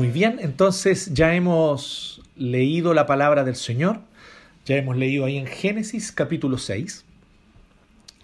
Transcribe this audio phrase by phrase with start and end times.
[0.00, 4.00] Muy bien, entonces ya hemos leído la palabra del Señor,
[4.64, 7.04] ya hemos leído ahí en Génesis capítulo 6.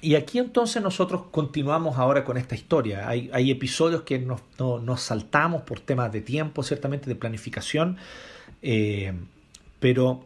[0.00, 3.06] Y aquí entonces nosotros continuamos ahora con esta historia.
[3.06, 7.98] Hay, episodios que nos, nos, saltamos por temas de tiempo, ciertamente de planificación,
[8.62, 9.12] eh,
[9.78, 10.24] pero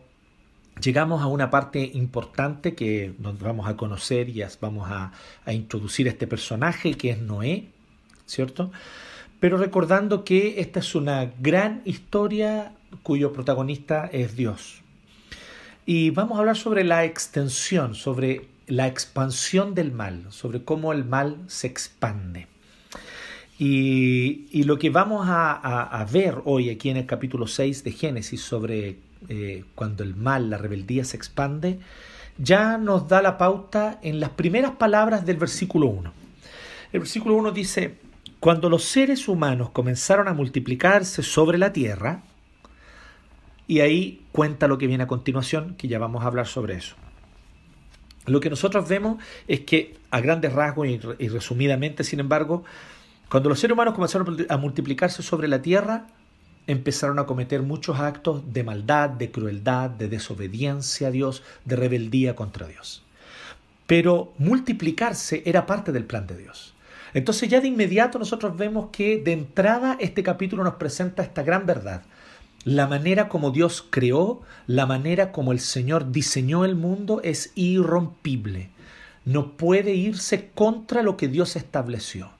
[0.80, 5.10] llegamos a una parte importante que vamos a conocer y vamos a,
[5.44, 7.70] a introducir este personaje que es Noé,
[8.24, 8.70] ¿cierto?
[9.40, 12.72] Pero recordando que esta es una gran historia
[13.02, 14.82] cuyo protagonista es Dios.
[15.86, 21.04] Y vamos a hablar sobre la extensión, sobre la expansión del mal, sobre cómo el
[21.04, 22.46] mal se expande.
[23.58, 28.96] Y, lo que vamos a, ver hoy aquí en el capítulo 6 de Génesis sobre
[29.28, 31.78] eh, cuando el mal, la rebeldía se expande,
[32.38, 36.12] ya nos da la pauta en las primeras palabras del versículo 1.
[36.92, 37.96] El versículo 1 dice,
[38.40, 42.22] cuando los seres humanos comenzaron a multiplicarse sobre la tierra,
[43.66, 46.96] y ahí cuenta lo que viene a continuación, que ya vamos a hablar sobre eso.
[48.26, 52.64] Lo que nosotros vemos es que a grandes rasgos y resumidamente, sin embargo,
[53.28, 56.08] cuando los seres humanos comenzaron a multiplicarse sobre la tierra,
[56.66, 62.34] empezaron a cometer muchos actos de maldad, de crueldad, de desobediencia a Dios, de rebeldía
[62.34, 63.04] contra Dios.
[63.86, 66.74] Pero multiplicarse era parte del plan de Dios.
[67.14, 71.66] Entonces ya de inmediato nosotros vemos que de entrada este capítulo nos presenta esta gran
[71.66, 72.02] verdad.
[72.64, 78.70] La manera como Dios creó, la manera como el Señor diseñó el mundo es irrompible.
[79.24, 82.30] No puede irse contra lo que Dios estableció.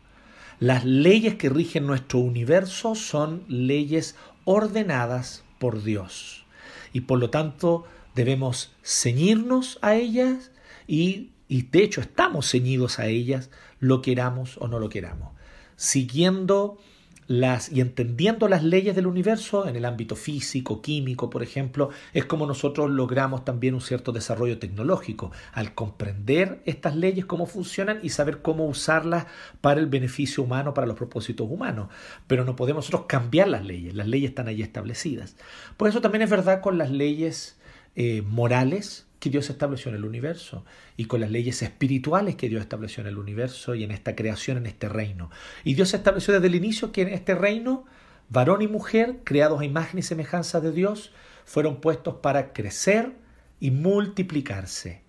[0.59, 6.45] Las leyes que rigen nuestro universo son leyes ordenadas por Dios.
[6.93, 10.51] Y por lo tanto debemos ceñirnos a ellas
[10.87, 15.33] y, y de hecho estamos ceñidos a ellas lo queramos o no lo queramos.
[15.75, 16.79] Siguiendo
[17.27, 22.25] las y entendiendo las leyes del universo en el ámbito físico, químico, por ejemplo, es
[22.25, 28.11] como nosotros logramos también un cierto desarrollo tecnológico, al comprender estas leyes, cómo funcionan y
[28.11, 29.27] saber cómo usarlas
[29.61, 31.89] para el beneficio humano, para los propósitos humanos.
[32.29, 35.35] Pero no podemos nosotros cambiar las leyes, las leyes están ahí establecidas.
[35.77, 37.59] Por eso también es verdad con las leyes
[37.97, 40.65] eh, morales que Dios estableció en el universo
[40.97, 44.57] y con las leyes espirituales que Dios estableció en el universo y en esta creación,
[44.57, 45.31] en este reino.
[45.63, 47.85] Y Dios estableció desde el inicio que en este reino,
[48.31, 51.13] varón y mujer, creados a imagen y semejanza de Dios,
[51.45, 53.13] fueron puestos para crecer
[53.61, 55.03] y multiplicarse.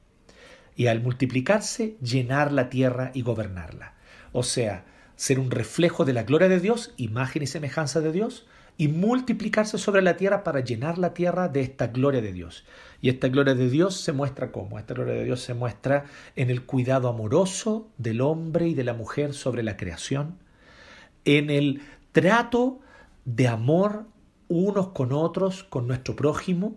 [0.76, 3.96] Y al multiplicarse, llenar la tierra y gobernarla.
[4.34, 4.86] O sea,
[5.16, 8.46] ser un reflejo de la gloria de Dios, imagen y semejanza de Dios,
[8.78, 12.66] y multiplicarse sobre la tierra para llenar la tierra de esta gloria de Dios.
[13.02, 14.78] Y esta gloria de Dios se muestra cómo?
[14.78, 18.94] Esta gloria de Dios se muestra en el cuidado amoroso del hombre y de la
[18.94, 20.38] mujer sobre la creación,
[21.26, 22.80] en el trato
[23.26, 24.06] de amor
[24.48, 26.76] unos con otros, con nuestro prójimo,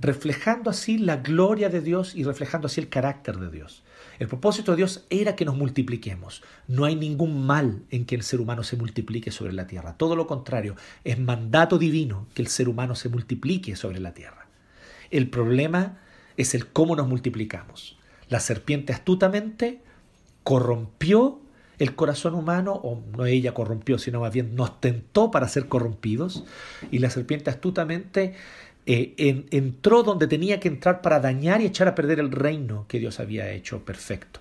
[0.00, 3.82] reflejando así la gloria de Dios y reflejando así el carácter de Dios.
[4.18, 6.42] El propósito de Dios era que nos multipliquemos.
[6.68, 9.96] No hay ningún mal en que el ser humano se multiplique sobre la tierra.
[9.96, 14.47] Todo lo contrario, es mandato divino que el ser humano se multiplique sobre la tierra.
[15.10, 15.98] El problema
[16.36, 17.98] es el cómo nos multiplicamos.
[18.28, 19.80] La serpiente astutamente
[20.44, 21.40] corrompió
[21.78, 26.44] el corazón humano, o no ella corrompió, sino más bien nos tentó para ser corrompidos,
[26.90, 28.34] y la serpiente astutamente
[28.86, 32.98] eh, entró donde tenía que entrar para dañar y echar a perder el reino que
[32.98, 34.40] Dios había hecho perfecto.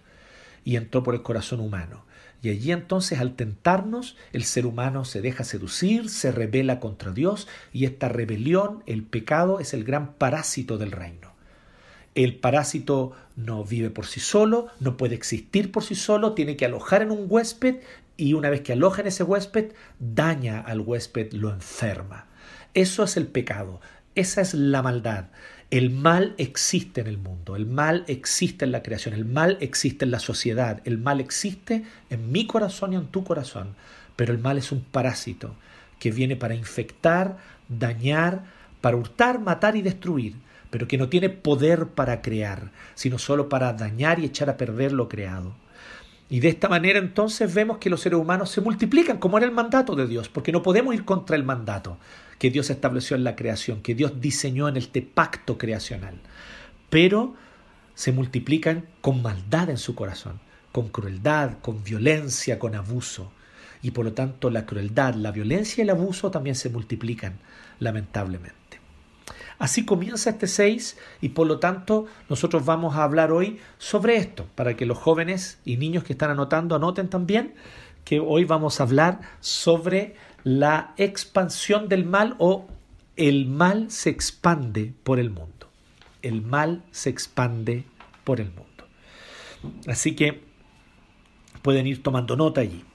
[0.64, 2.07] Y entró por el corazón humano.
[2.48, 7.46] Y allí entonces al tentarnos, el ser humano se deja seducir, se rebela contra Dios
[7.74, 11.34] y esta rebelión, el pecado, es el gran parásito del reino.
[12.16, 16.64] El parásito no vive por sí solo, no puede existir por sí solo, tiene que
[16.64, 17.82] alojar en un huésped
[18.16, 22.28] y una vez que aloja en ese huésped, daña al huésped, lo enferma.
[22.74, 23.82] Eso es el pecado.
[24.16, 25.26] Esa es la maldad.
[25.70, 30.06] El mal existe en el mundo, el mal existe en la creación, el mal existe
[30.06, 33.76] en la sociedad, el mal existe en mi corazón y en tu corazón,
[34.16, 35.56] pero el mal es un parásito
[36.00, 37.38] que viene para infectar,
[37.68, 38.46] dañar,
[38.80, 40.36] para hurtar, matar y destruir,
[40.70, 44.94] pero que no tiene poder para crear, sino solo para dañar y echar a perder
[44.94, 45.52] lo creado.
[46.30, 49.54] Y de esta manera entonces vemos que los seres humanos se multiplican como era el
[49.54, 51.98] mandato de Dios, porque no podemos ir contra el mandato
[52.40, 56.16] que Dios estableció en la creación, que Dios diseñó en este pacto creacional.
[56.90, 57.36] Pero
[57.96, 60.40] se multiplican con maldad en su corazón,
[60.72, 63.32] con crueldad, con violencia, con abuso.
[63.82, 67.40] Y por lo tanto la crueldad, la violencia y el abuso también se multiplican,
[67.80, 68.58] lamentablemente.
[69.60, 74.46] Así comienza este 6 y por lo tanto nosotros vamos a hablar hoy sobre esto,
[74.54, 77.56] para que los jóvenes y niños que están anotando anoten también
[78.06, 80.16] que hoy vamos a hablar sobre
[80.48, 82.68] la expansión del mal o
[83.18, 85.68] el mal se expande por el mundo.
[86.22, 87.84] El mal se expande
[88.24, 88.88] por el mundo.
[89.88, 90.44] Así que
[91.62, 92.86] pueden ir tomando nota allí.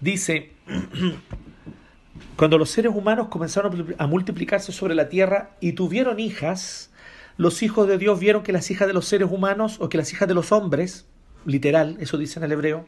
[0.00, 0.52] Dice,
[2.36, 6.90] cuando los seres humanos comenzaron a multiplicarse sobre la tierra y tuvieron hijas,
[7.38, 10.12] los hijos de Dios vieron que las hijas de los seres humanos o que las
[10.12, 11.06] hijas de los hombres,
[11.46, 12.84] literal, eso dice en el hebreo,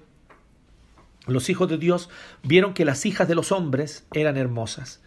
[1.26, 2.10] los hijos de Dios
[2.42, 5.02] vieron que las hijas de los hombres eran hermosas.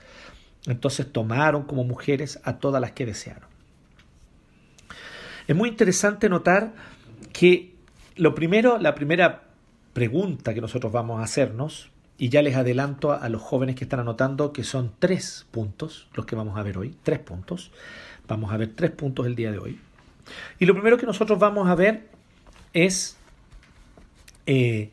[0.66, 3.50] Entonces tomaron como mujeres a todas las que desearon.
[5.48, 6.74] Es muy interesante notar
[7.31, 7.74] que
[8.16, 9.44] lo primero, la primera
[9.94, 14.00] pregunta que nosotros vamos a hacernos, y ya les adelanto a, los jóvenes que están
[14.00, 17.72] anotando que son tres puntos los que vamos a ver hoy, tres puntos.
[18.28, 19.80] Vamos a ver tres puntos el día de hoy.
[20.60, 22.10] Y lo primero que nosotros vamos a ver
[22.74, 23.18] es
[24.46, 24.92] eh,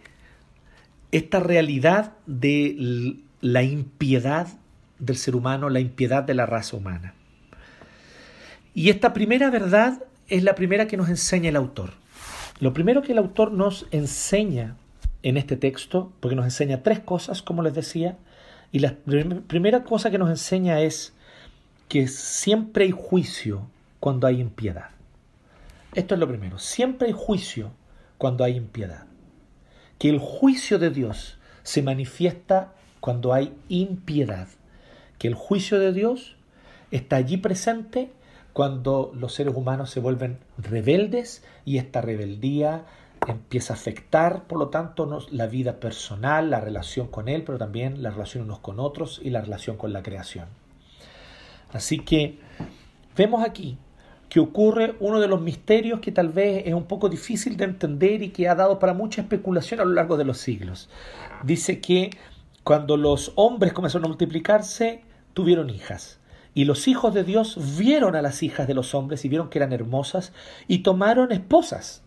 [1.16, 4.48] esta realidad de la impiedad
[4.98, 7.14] del ser humano, la impiedad de la raza humana.
[8.74, 11.90] Y esta primera verdad es la primera que nos enseña el autor.
[12.58, 14.76] Lo primero que el autor nos enseña
[15.22, 18.18] en este texto, porque nos enseña tres cosas, como les decía,
[18.72, 18.96] y la
[19.46, 21.14] primera cosa que nos enseña es
[21.88, 23.68] que siempre hay juicio
[24.00, 24.90] cuando hay impiedad.
[25.94, 27.70] Esto es lo primero, siempre hay juicio
[28.18, 29.06] cuando hay impiedad.
[30.04, 34.48] Que el juicio de Dios se manifiesta cuando hay impiedad.
[35.16, 36.36] Que el juicio de Dios
[36.90, 38.12] está allí presente
[38.52, 42.84] cuando los seres humanos se vuelven rebeldes y esta rebeldía
[43.26, 48.02] empieza a afectar, por lo tanto, la vida personal, la relación con Él, pero también
[48.02, 50.48] la relación unos con otros y la relación con la creación.
[51.72, 52.40] Así que
[53.16, 53.78] vemos aquí
[54.28, 58.22] que ocurre uno de los misterios que tal vez es un poco difícil de entender
[58.22, 60.88] y que ha dado para mucha especulación a lo largo de los siglos.
[61.42, 62.10] Dice que
[62.64, 65.02] cuando los hombres comenzaron a multiplicarse,
[65.34, 66.18] tuvieron hijas.
[66.54, 69.58] Y los hijos de Dios vieron a las hijas de los hombres y vieron que
[69.58, 70.32] eran hermosas
[70.68, 72.02] y tomaron esposas,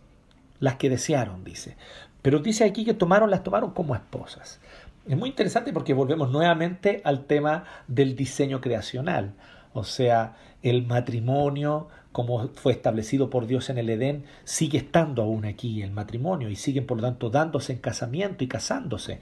[0.59, 1.77] las que desearon, dice.
[2.21, 4.59] Pero dice aquí que tomaron, las tomaron como esposas.
[5.07, 9.35] Es muy interesante porque volvemos nuevamente al tema del diseño creacional.
[9.73, 11.87] O sea, el matrimonio,
[12.17, 16.55] como fue establecido por Dios en el Edén, sigue estando aún aquí el matrimonio y
[16.55, 19.19] siguen por lo tanto dándose en casamiento y casándose.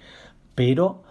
[0.56, 1.03] Pero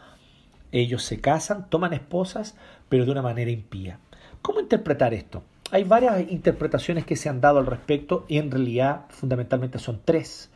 [0.73, 2.55] ellos se casan, toman esposas,
[2.89, 3.99] pero de una manera impía.
[4.41, 5.43] ¿Cómo interpretar esto?
[5.73, 10.49] Hay varias interpretaciones que se han dado al respecto y en realidad fundamentalmente son tres.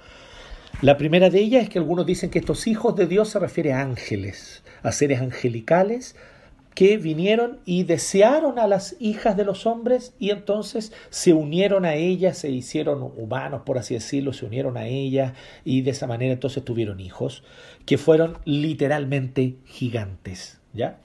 [0.81, 3.75] La primera de ellas es que algunos dicen que estos hijos de Dios se refiere
[3.75, 6.17] a ángeles, a seres angelicales
[6.79, 11.97] que vinieron y desearon a las hijas de los hombres y entonces se unieron a
[11.97, 15.33] ellas, se hicieron humanos, por así decirlo, se unieron a ellas
[15.65, 17.43] y de esa manera entonces tuvieron hijos
[17.85, 20.61] que fueron literalmente gigantes.
[20.73, 20.99] ¿ya?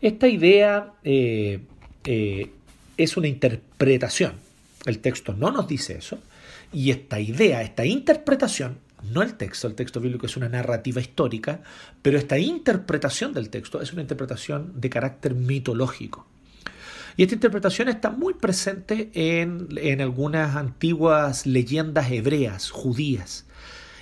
[0.00, 1.60] Esta idea eh,
[2.04, 2.50] eh,
[2.96, 4.32] es una interpretación.
[4.86, 6.20] El texto no nos dice eso.
[6.72, 11.62] Y esta idea, esta interpretación, no el texto, el texto bíblico es una narrativa histórica,
[12.02, 16.26] pero esta interpretación del texto es una interpretación de carácter mitológico.
[17.16, 23.46] Y esta interpretación está muy presente en, en algunas antiguas leyendas hebreas, judías.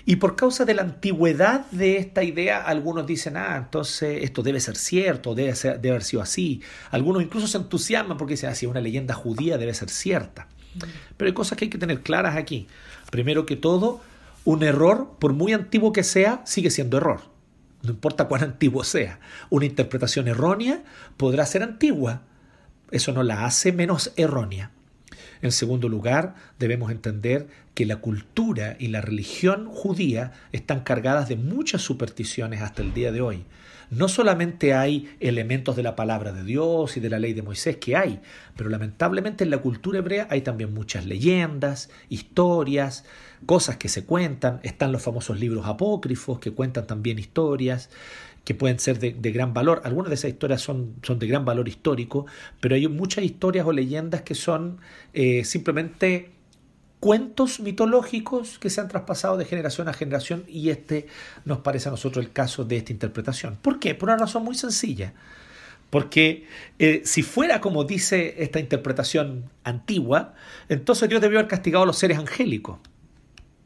[0.04, 4.58] Y por causa de la antigüedad de esta idea, algunos dicen, ah, entonces esto debe
[4.58, 6.62] ser cierto, debe, ser, debe haber sido así.
[6.90, 10.48] Algunos incluso se entusiasman porque dicen, ah, si una leyenda judía debe ser cierta.
[11.16, 12.68] Pero hay cosas que hay que tener claras aquí.
[13.10, 14.00] Primero que todo,
[14.48, 17.20] un error, por muy antiguo que sea, sigue siendo error.
[17.82, 19.20] No importa cuán antiguo sea.
[19.50, 20.84] Una interpretación errónea
[21.18, 22.22] podrá ser antigua.
[22.90, 24.70] Eso no la hace menos errónea.
[25.42, 31.36] En segundo lugar, debemos entender que la cultura y la religión judía están cargadas de
[31.36, 33.44] muchas supersticiones hasta el día de hoy.
[33.90, 37.78] No solamente hay elementos de la palabra de Dios y de la ley de Moisés
[37.78, 38.20] que hay,
[38.56, 43.04] pero lamentablemente en la cultura hebrea hay también muchas leyendas, historias,
[43.46, 44.60] cosas que se cuentan.
[44.62, 47.88] Están los famosos libros apócrifos que cuentan también historias
[48.44, 49.82] que pueden ser de, gran valor.
[49.84, 52.24] Algunas de esas historias son, son, de gran valor histórico,
[52.60, 54.78] pero hay muchas historias o leyendas que son
[55.12, 56.30] eh, simplemente
[57.00, 61.06] cuentos mitológicos que se han traspasado de generación a generación y este
[61.44, 63.56] nos parece a nosotros el caso de esta interpretación.
[63.60, 63.94] ¿Por qué?
[63.94, 65.12] Por una razón muy sencilla.
[65.90, 66.46] Porque
[66.78, 70.34] eh, si fuera como dice esta interpretación antigua,
[70.68, 72.78] entonces Dios debió haber castigado a los seres angélicos,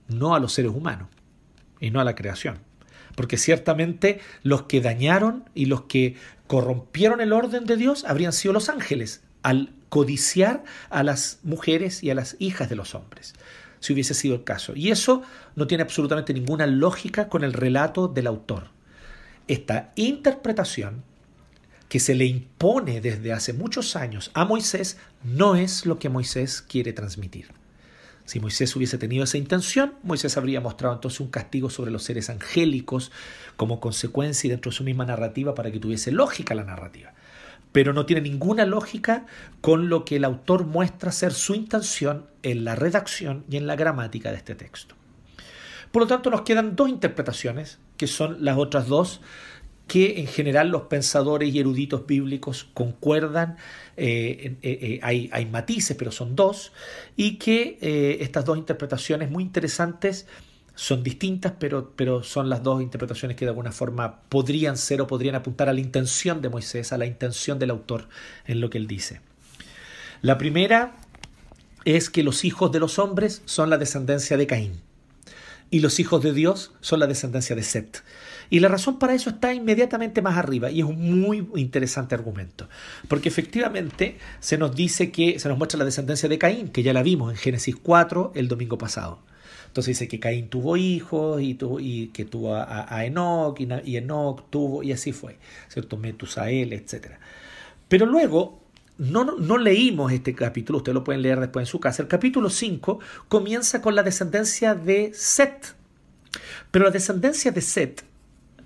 [0.08, 1.08] no a los seres humanos
[1.80, 2.60] y no a la creación
[3.14, 8.54] porque ciertamente los que dañaron y los que corrompieron el orden de Dios habrían sido
[8.54, 13.34] los ángeles, al codiciar a las mujeres y a las hijas de los hombres,
[13.78, 14.72] si hubiese sido el caso.
[14.74, 15.20] Y eso
[15.54, 18.68] no tiene absolutamente ninguna lógica con el relato del autor.
[19.48, 21.02] Esta interpretación
[21.90, 26.62] que se le impone desde hace muchos años a Moisés no es lo que Moisés
[26.62, 27.48] quiere transmitir.
[28.24, 32.30] Si Moisés hubiese tenido esa intención, Moisés habría mostrado entonces un castigo sobre los seres
[32.30, 33.12] angélicos
[33.58, 37.12] como consecuencia y dentro de su misma narrativa para que tuviese lógica la narrativa.
[37.72, 39.26] Pero no tiene ninguna lógica
[39.60, 43.76] con lo que el autor muestra ser su intención en la redacción y en la
[43.76, 44.94] gramática de este texto.
[45.90, 49.20] Por lo tanto, nos quedan dos interpretaciones, que son las otras dos
[49.92, 53.58] que en general los pensadores y eruditos bíblicos concuerdan,
[53.96, 56.72] eh, eh, eh, hay, hay, matices, pero son dos,
[57.14, 57.76] y que
[58.20, 60.26] estas dos interpretaciones muy interesantes
[60.74, 65.06] son distintas, pero, pero son las dos interpretaciones que de alguna forma podrían ser o
[65.06, 68.08] podrían apuntar a la intención de Moisés, a la intención del autor
[68.46, 69.20] en lo que él dice.
[70.22, 70.94] La primera
[71.84, 74.80] es que los hijos de los hombres son la descendencia de Caín
[75.72, 78.04] y los hijos de Dios son la descendencia de Set.
[78.50, 82.68] Y la razón para eso está inmediatamente más arriba y es un muy interesante argumento.
[83.08, 86.92] Porque efectivamente se nos dice que se nos muestra la descendencia de Caín, que ya
[86.92, 89.20] la vimos en Génesis 4 el domingo pasado.
[89.72, 94.42] Entonces dice que Caín tuvo hijos y, tuvo, y que tuvo a, Enoch y, Enoch
[94.50, 95.38] tuvo y así fue,
[95.68, 95.96] ¿cierto?
[95.96, 97.12] Metusael, etc.
[97.88, 98.60] Pero luego
[98.98, 102.02] no, no, leímos este capítulo, ustedes lo pueden leer después en su casa.
[102.02, 105.74] El capítulo 5 comienza con la descendencia de Set.
[106.70, 108.04] Pero la descendencia de Set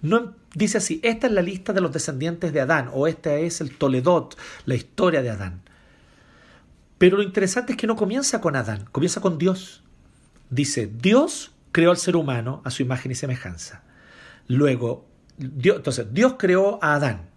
[0.03, 3.61] no dice así, esta es la lista de los descendientes de Adán o este es
[3.61, 5.63] el Toledot, la historia de Adán.
[6.99, 9.85] Pero lo interesante es que no comienza con Adán, comienza con Dios.
[10.51, 13.83] Dice, Dios creó al ser humano a su imagen y semejanza.
[14.49, 17.29] Luego, Dios, entonces, Dios creó a Adán.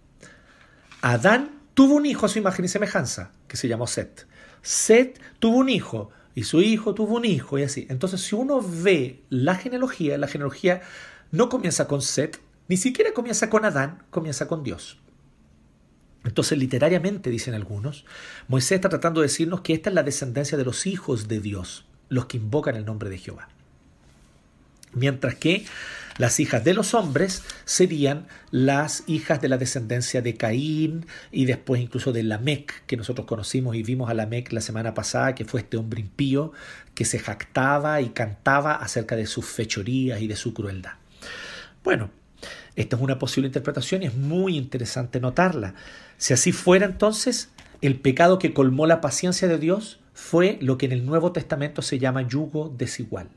[1.02, 4.26] Adán tuvo un hijo a su imagen y semejanza, que se llamó Set.
[4.62, 7.86] Set tuvo un hijo y su hijo tuvo un hijo y así.
[7.90, 10.82] Entonces, si uno ve la genealogía, la genealogía
[11.30, 14.98] no comienza con Set, ni siquiera comienza con Adán, comienza con Dios.
[16.24, 18.04] Entonces, literariamente, dicen algunos,
[18.46, 21.86] Moisés está tratando de decirnos que esta es la descendencia de los hijos de Dios,
[22.10, 23.48] los que invocan el nombre de Jehová.
[24.92, 25.64] Mientras que
[26.18, 31.80] las hijas de los hombres serían las hijas de la descendencia de Caín y después
[31.80, 35.60] incluso de Lamec, que nosotros conocimos y vimos a Lamec la semana pasada, que fue
[35.60, 36.52] este hombre impío
[36.94, 40.94] que se jactaba y cantaba acerca de sus fechorías y de su crueldad.
[41.82, 42.10] Bueno,
[42.76, 45.74] esta es una posible interpretación y es muy interesante notarla.
[46.18, 47.48] Si así fuera entonces,
[47.80, 51.80] el pecado que colmó la paciencia de Dios fue lo que en el Nuevo Testamento
[51.80, 53.30] se llama yugo desigual.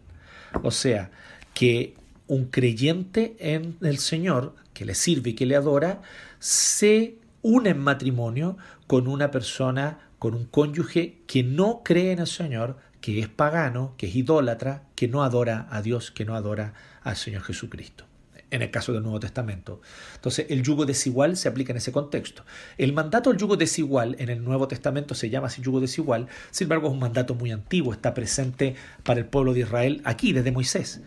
[0.61, 1.09] O sea,
[1.53, 1.95] que
[2.27, 6.01] un creyente en el Señor, que le sirve y que le adora,
[6.39, 12.27] se une en matrimonio con una persona, con un cónyuge que no cree en el
[12.27, 16.73] Señor, que es pagano, que es idólatra, que no adora a Dios, que no adora
[17.01, 18.05] al Señor Jesucristo
[18.53, 19.81] en el caso del Nuevo Testamento.
[20.15, 22.45] Entonces, el yugo desigual se aplica en ese contexto.
[22.77, 26.65] El mandato del yugo desigual en el Nuevo Testamento se llama así yugo desigual, sin
[26.65, 30.51] embargo es un mandato muy antiguo, está presente para el pueblo de Israel aquí, desde
[30.51, 31.01] Moisés.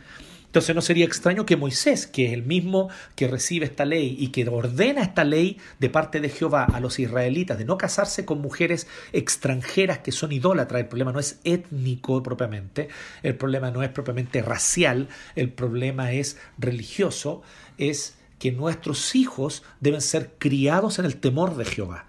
[0.56, 4.28] Entonces no sería extraño que Moisés, que es el mismo que recibe esta ley y
[4.28, 8.40] que ordena esta ley de parte de Jehová a los israelitas de no casarse con
[8.40, 12.88] mujeres extranjeras que son idólatras, el problema no es étnico propiamente,
[13.22, 17.42] el problema no es propiamente racial, el problema es religioso,
[17.76, 22.06] es que nuestros hijos deben ser criados en el temor de Jehová.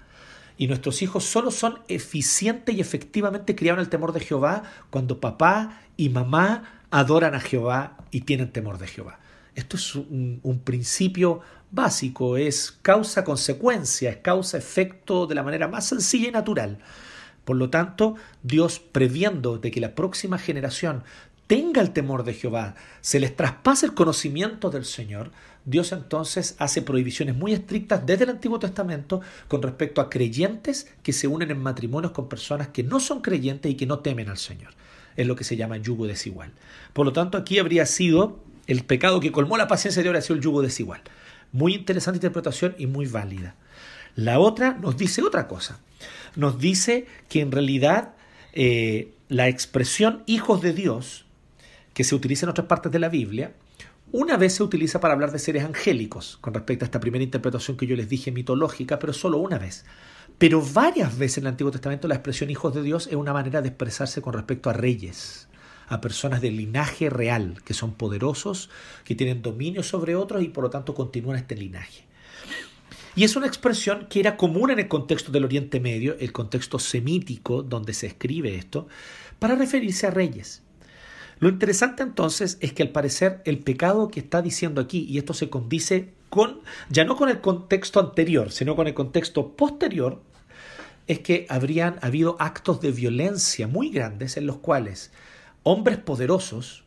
[0.57, 5.19] Y nuestros hijos solo son eficientes y efectivamente criados en el temor de Jehová cuando
[5.19, 9.19] papá y mamá adoran a Jehová y tienen temor de Jehová.
[9.55, 16.31] Esto es un, principio básico, es causa-consecuencia, es causa-efecto de la manera más sencilla y
[16.31, 16.77] natural.
[17.43, 21.03] Por lo tanto, Dios previendo de que la próxima generación
[21.47, 25.31] tenga el temor de Jehová, se les traspase el conocimiento del Señor,
[25.67, 31.13] Dios entonces hace prohibiciones muy estrictas desde el Antiguo Testamento con respecto a creyentes que
[31.13, 34.37] se unen en matrimonios con personas que no son creyentes y que no temen al
[34.37, 34.73] Señor
[35.17, 36.53] es lo que se llama yugo desigual.
[36.93, 40.41] Por lo tanto, aquí habría sido el pecado que colmó la paciencia de sido el
[40.41, 41.01] yugo desigual.
[41.51, 43.55] Muy interesante interpretación y muy válida.
[44.15, 45.79] La otra nos dice otra cosa.
[46.35, 48.13] Nos dice que en realidad
[48.53, 51.25] eh, la expresión hijos de Dios,
[51.93, 53.53] que se utiliza en otras partes de la Biblia,
[54.11, 57.75] una vez se utiliza para hablar de seres angélicos, con respecto a esta primera interpretación
[57.75, 59.85] que yo les dije mitológica, pero solo una vez.
[60.37, 63.61] Pero varias veces en el Antiguo Testamento la expresión hijos de Dios es una manera
[63.61, 65.49] de expresarse con respecto a reyes,
[65.87, 68.69] a personas del linaje real, que son poderosos,
[69.03, 72.05] que tienen dominio sobre otros y por lo tanto continúan este linaje.
[73.15, 76.77] Y es una expresión que era común en el contexto del Oriente Medio, el contexto
[76.77, 78.87] semítico donde se escribe esto,
[79.39, 80.61] para referirse a reyes.
[81.39, 85.33] Lo interesante entonces es que al parecer el pecado que está diciendo aquí, y esto
[85.33, 90.21] se condice con, ya no con el contexto anterior, sino con el contexto posterior,
[91.05, 95.11] es que habrían habido actos de violencia muy grandes en los cuales
[95.63, 96.83] hombres poderosos,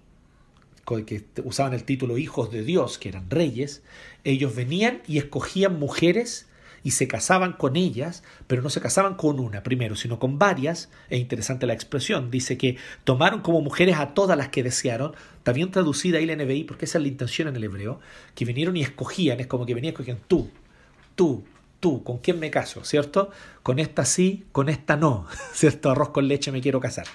[1.07, 3.83] que usaban el título hijos de Dios, que eran reyes,
[4.25, 6.49] ellos venían y escogían mujeres
[6.82, 10.90] y se casaban con ellas, pero no se casaban con una primero, sino con varias.
[11.08, 12.30] Es interesante la expresión.
[12.30, 15.14] Dice que tomaron como mujeres a todas las que desearon.
[15.42, 18.00] También traducida ahí la NBI, porque esa es la intención en el hebreo,
[18.34, 19.40] que vinieron y escogían.
[19.40, 20.50] Es como que venían y escogían tú,
[21.14, 21.44] tú,
[21.80, 22.84] tú, ¿con quién me caso?
[22.84, 23.30] ¿Cierto?
[23.62, 25.90] Con esta sí, con esta no, ¿cierto?
[25.90, 27.06] Arroz con leche me quiero casar.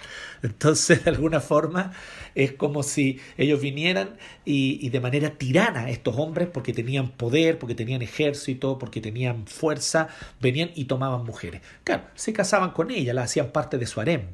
[0.41, 1.93] Entonces, de alguna forma,
[2.33, 7.75] es como si ellos vinieran y, de manera tirana estos hombres, porque tenían poder, porque
[7.75, 10.09] tenían ejército, porque tenían fuerza,
[10.41, 11.61] venían y tomaban mujeres.
[11.83, 14.27] Claro, se casaban con ellas, las hacían parte de su harem,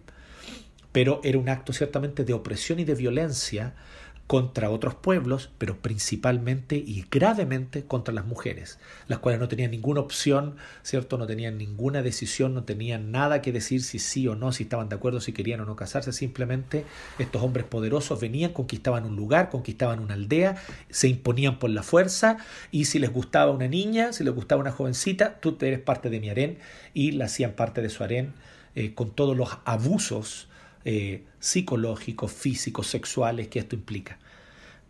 [0.92, 3.74] pero era un acto ciertamente de opresión y de violencia
[4.32, 10.00] contra otros pueblos, pero principalmente y gravemente contra las mujeres, las cuales no tenían ninguna
[10.00, 11.18] opción, ¿cierto?
[11.18, 14.88] No tenían ninguna decisión, no tenían nada que decir si sí o no, si estaban
[14.88, 16.86] de acuerdo, si querían o no casarse, simplemente
[17.20, 20.56] estos hombres poderosos venían, conquistaban un lugar, conquistaban una aldea,
[20.90, 22.38] se imponían por la fuerza
[22.72, 26.22] y si les gustaba una niña, si les gustaba una jovencita, tú eres parte de
[26.22, 26.58] mi harén
[26.94, 28.32] y la hacían parte de su harén
[28.76, 30.48] eh, con todos los abusos
[30.84, 34.18] eh, psicológicos, físicos, sexuales que esto implica.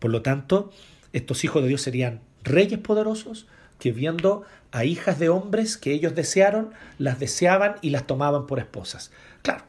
[0.01, 0.71] Por lo tanto,
[1.13, 3.45] estos hijos de Dios serían reyes poderosos
[3.77, 4.41] que viendo
[4.71, 9.11] a hijas de hombres que ellos desearon, las deseaban y las tomaban por esposas.
[9.43, 9.63] Claro,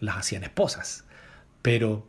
[0.00, 1.04] las hacían esposas,
[1.60, 2.06] pero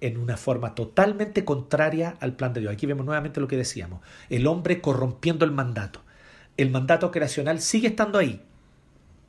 [0.00, 2.72] en una forma totalmente contraria al plan de Dios.
[2.72, 6.00] Aquí vemos nuevamente lo que decíamos, el hombre corrompiendo el mandato.
[6.56, 8.42] El mandato creacional sigue estando ahí.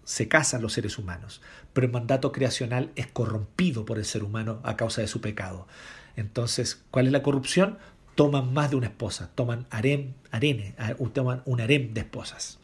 [0.06, 1.42] Se casan los seres humanos,
[1.74, 5.68] pero el mandato creacional es corrompido por el ser humano a causa de su pecado.
[6.16, 7.78] Entonces, ¿cuál es la corrupción?
[8.16, 10.74] Toman más de una esposa, toman harem, arene,
[11.14, 12.60] toman un harem de esposas.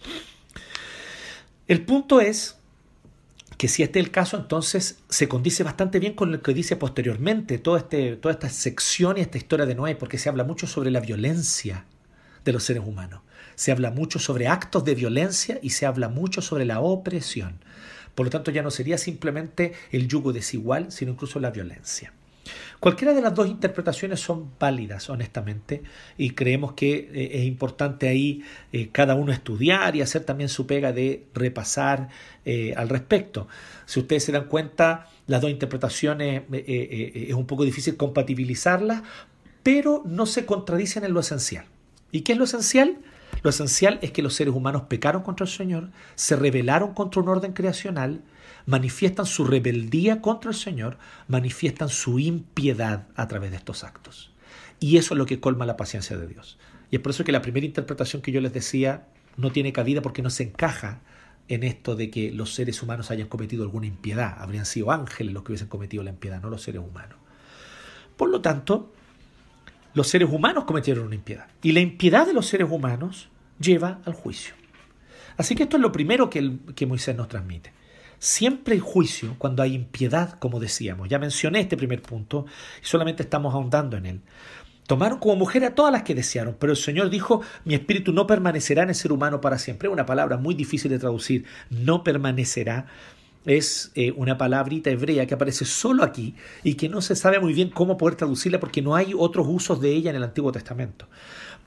[1.68, 2.58] El punto es
[3.58, 6.76] que si este es el caso, entonces se condice bastante bien con lo que dice
[6.78, 10.90] posteriormente este, toda esta sección y esta historia de Noé, porque se habla mucho sobre
[10.90, 11.86] la violencia
[12.44, 13.22] de los seres humanos.
[13.56, 17.60] Se habla mucho sobre actos de violencia y se habla mucho sobre la opresión.
[18.16, 22.14] Por lo tanto, ya no sería simplemente el yugo desigual, sino incluso la violencia.
[22.80, 25.84] Cualquiera de las dos interpretaciones son válidas, honestamente,
[26.18, 30.66] y creemos que eh, es importante ahí eh, cada uno estudiar y hacer también su
[30.66, 32.10] pega de repasar
[32.44, 33.48] eh, al respecto.
[33.86, 39.04] Si ustedes se dan cuenta, las dos interpretaciones es un poco difícil compatibilizarlas,
[39.62, 41.66] pero no se contradicen en lo esencial.
[42.12, 42.98] ¿Y qué es lo esencial?
[43.44, 47.30] Lo esencial es que los seres humanos pecaron contra el Señor, se rebelaron contra un
[47.30, 48.22] orden creacional,
[48.66, 50.98] manifiestan su rebeldía contra el Señor,
[51.28, 54.32] manifiestan su impiedad a través de estos actos.
[54.80, 56.58] Y eso es lo que colma la paciencia de Dios.
[56.90, 60.02] Y es por eso que la primera interpretación que yo les decía no tiene cabida
[60.02, 61.02] porque no se encaja
[61.48, 64.36] en esto de que los seres humanos hayan cometido alguna impiedad.
[64.40, 67.18] Habrían sido ángeles los que hubiesen cometido la impiedad, no los seres humanos.
[68.18, 68.94] Por lo tanto,
[69.94, 71.48] los seres humanos cometieron una impiedad.
[71.62, 74.54] Y la impiedad de los seres humanos lleva al juicio.
[75.38, 77.74] Así que esto es lo primero que, que Moisés nos transmite.
[78.24, 81.10] Siempre hay juicio cuando hay impiedad, como decíamos.
[81.10, 82.46] Ya mencioné este primer punto
[82.80, 84.22] y solamente estamos ahondando en él.
[84.86, 88.28] Tomaron como mujer a todas las que desearon, pero el Señor dijo, mi espíritu no
[88.28, 89.90] permanecerá en el ser humano para siempre.
[89.90, 91.46] Una palabra muy difícil de traducir.
[91.72, 92.86] No permanecerá.
[93.48, 97.54] Es eh, una palabrita hebrea que aparece solo aquí y que no se sabe muy
[97.54, 101.08] bien cómo poder traducirla porque no hay otros usos de ella en el Antiguo Testamento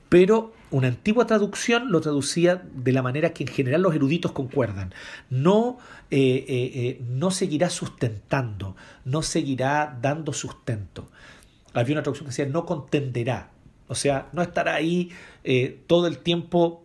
[0.09, 4.93] pero una antigua traducción lo traducía de la manera que en general los eruditos concuerdan.
[5.29, 5.77] No,
[6.11, 11.09] eh, eh, eh, no seguirá sustentando, no seguirá dando sustento.
[11.73, 13.51] Había una traducción que decía no contenderá,
[13.87, 15.11] o sea, no estará ahí
[15.87, 16.83] todo el tiempo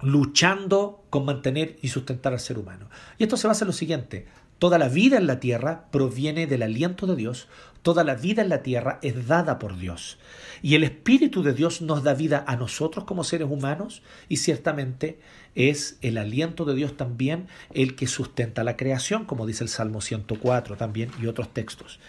[0.00, 2.88] luchando con mantener y sustentar al ser humano.
[3.18, 4.26] Y esto se basa en lo siguiente,
[4.58, 7.48] toda la vida en la tierra proviene del aliento de Dios,
[7.82, 10.18] toda la vida en la tierra es dada por Dios.
[10.62, 15.20] Y el Espíritu de Dios nos da vida a nosotros como seres humanos y ciertamente
[15.54, 20.00] es el aliento de Dios también el que sustenta la creación, como dice el Salmo
[20.00, 22.00] 104 también y otros textos.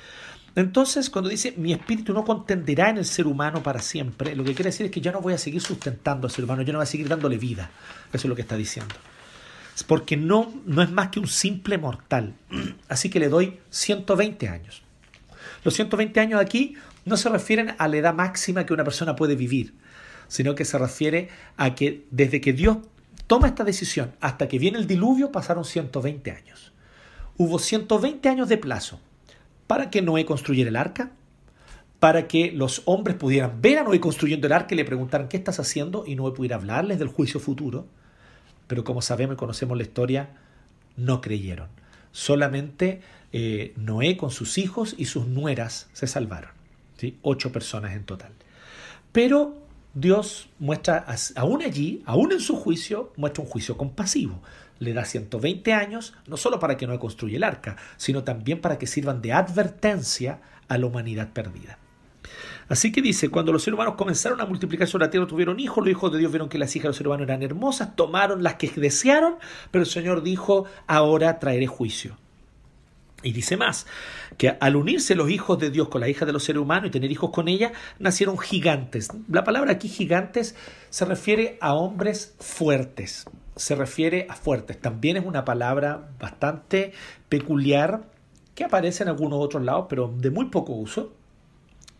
[0.56, 4.54] Entonces, cuando dice mi espíritu no contenderá en el ser humano para siempre, lo que
[4.56, 6.80] quiere decir es que yo no voy a seguir sustentando al ser humano, yo no
[6.80, 7.70] voy a seguir dándole vida.
[8.12, 8.96] Eso es lo que está diciendo.
[9.84, 12.34] Porque no, no es más que un simple mortal.
[12.89, 14.84] Así que le doy 120 años.
[15.63, 19.36] Los 120 años aquí no se refieren a la edad máxima que una persona puede
[19.36, 19.74] vivir,
[20.28, 22.78] sino que se refiere a que desde que Dios
[23.28, 26.72] toma esta decisión hasta que viene el diluvio pasaron 120 años.
[27.38, 29.00] Hubo 120 años de plazo
[29.68, 31.12] para que Noé construyera el arca,
[32.00, 35.38] para que los hombres pudieran ver a Noé construyendo el arca y le preguntaran qué
[35.38, 37.86] estás haciendo y Noé pudiera hablarles del juicio futuro.
[38.69, 40.29] Pero como sabemos y conocemos la historia,
[40.95, 41.69] no creyeron.
[42.12, 43.01] Solamente
[43.34, 46.51] eh, Noé con sus hijos y sus nueras se salvaron.
[47.23, 48.32] Ocho personas en total.
[49.12, 49.58] Pero
[49.95, 51.03] Dios muestra,
[51.36, 54.39] aún allí, aún en su juicio, muestra un juicio compasivo.
[54.77, 58.77] Le da 120 años, no solo para que no construya el arca, sino también para
[58.77, 61.79] que sirvan de advertencia a la humanidad perdida.
[62.69, 65.84] Así que dice, cuando los seres humanos comenzaron a multiplicar sobre la tierra, tuvieron hijos,
[65.84, 68.43] los hijos de Dios vieron que las hijas de los seres humanos eran hermosas, tomaron
[68.43, 69.36] las que desearon,
[69.71, 72.15] pero el Señor dijo, ahora traeré juicio.
[73.21, 73.86] Y dice más,
[74.38, 76.91] que al unirse los hijos de Dios con la hija de los seres humanos y
[76.91, 79.10] tener hijos con ella, nacieron gigantes.
[79.27, 80.55] La palabra aquí gigantes
[80.89, 84.79] se refiere a hombres fuertes, se refiere a fuertes.
[84.79, 86.93] También es una palabra bastante
[87.27, 88.03] peculiar
[88.55, 91.13] que aparece en algunos otros lados, pero de muy poco uso.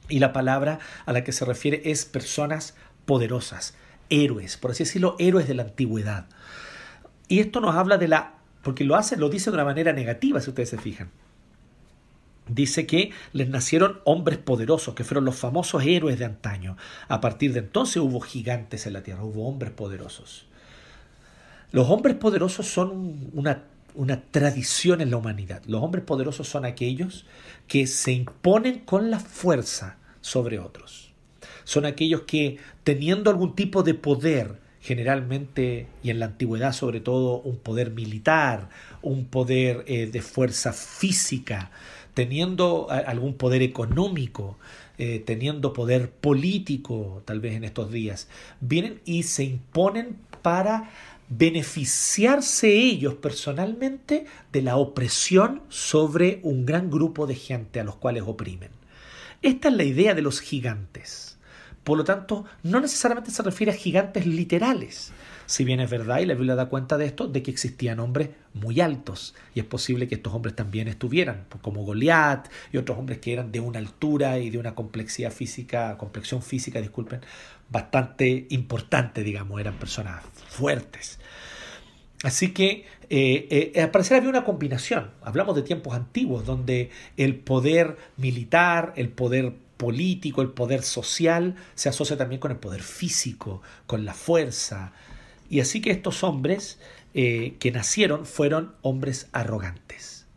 [0.10, 3.76] Y la palabra a la que se refiere es personas poderosas,
[4.10, 6.26] héroes, por así decirlo, héroes de la antigüedad.
[7.28, 10.41] Y esto nos habla de la porque lo hace, lo dice de una manera negativa,
[10.41, 11.10] si ustedes se fijan.
[12.48, 16.76] Dice que les nacieron hombres poderosos, que fueron los famosos héroes de antaño.
[17.08, 20.48] A partir de entonces hubo gigantes en la tierra, hubo hombres poderosos.
[21.72, 25.62] Los hombres poderosos son una, una tradición en la humanidad.
[25.67, 27.26] Los hombres poderosos son aquellos
[27.67, 31.12] que se imponen con la fuerza sobre otros.
[31.63, 37.41] Son aquellos que, teniendo algún tipo de poder, generalmente y en la antigüedad sobre todo
[37.41, 38.69] un poder militar,
[39.01, 41.71] un poder eh, de fuerza física,
[42.13, 44.58] teniendo algún poder económico,
[44.97, 48.27] eh, teniendo poder político tal vez en estos días,
[48.60, 50.91] vienen y se imponen para
[51.29, 58.23] beneficiarse ellos personalmente de la opresión sobre un gran grupo de gente a los cuales
[58.25, 58.79] oprimen.
[59.41, 61.38] Esta es la idea de los gigantes.
[61.86, 65.13] Por lo tanto, no necesariamente se refiere a gigantes literales.
[65.45, 68.30] Si bien es verdad, y la Biblia da cuenta de esto, de que existían hombres
[68.54, 73.19] muy altos, y es posible que estos hombres también estuvieran, como Goliat y otros hombres
[73.19, 77.21] que eran de una altura y de una complejidad física, complexión física, disculpen,
[77.69, 81.17] bastante importante, digamos, eran personas fuertes.
[82.23, 85.12] Así que eh, eh, al parecer había una combinación.
[85.21, 91.88] Hablamos de tiempos antiguos donde el poder militar, el poder político, el poder social, se
[91.88, 94.91] asocia también con el poder físico, con la fuerza.
[95.49, 96.79] Y así que estos hombres
[97.13, 100.27] eh, que nacieron fueron hombres arrogantes.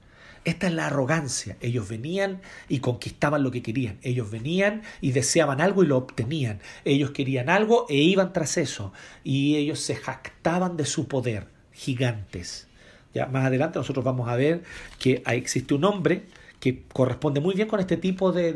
[0.44, 1.56] Esta es la arrogancia.
[1.60, 3.98] Ellos venían y conquistaban lo que querían.
[4.02, 6.60] Ellos venían y deseaban algo y lo obtenían.
[6.84, 8.92] Ellos querían algo e iban tras eso.
[9.22, 11.51] Y ellos se jactaban de su poder.
[11.82, 12.68] Gigantes.
[13.12, 14.62] Ya más adelante nosotros vamos a ver
[14.98, 16.22] que existe un hombre
[16.60, 18.52] que corresponde muy bien con este tipo de,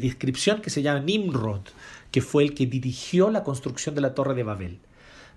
[0.00, 1.60] descripción que se llama Nimrod,
[2.10, 4.78] que fue el que dirigió la construcción de la Torre de Babel.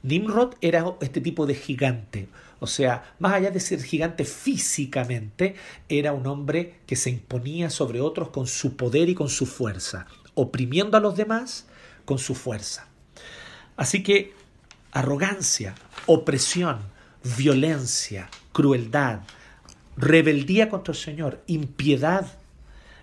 [0.01, 2.29] Nimrod era este tipo de gigante,
[2.61, 5.55] o sea, más allá de ser gigante físicamente,
[5.89, 10.07] era un hombre que se imponía sobre otros con su poder y con su fuerza,
[10.35, 11.67] oprimiendo a los demás
[12.05, 12.87] con su fuerza.
[13.75, 14.33] Así que
[14.93, 16.79] arrogancia, opresión,
[17.37, 19.21] violencia, crueldad,
[19.97, 22.39] rebeldía contra el Señor, impiedad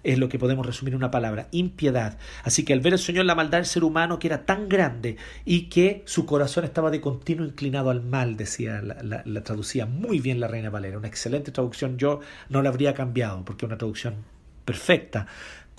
[0.07, 2.17] es lo que podemos resumir en una palabra, impiedad.
[2.45, 5.17] Así que al ver el Señor la maldad del ser humano que era tan grande
[5.45, 10.39] y que su corazón estaba de continuo inclinado al mal, decía, la, traducía muy bien
[10.39, 14.15] la Reina Valera, una excelente traducción, yo no la habría cambiado porque una traducción
[14.65, 15.27] perfecta,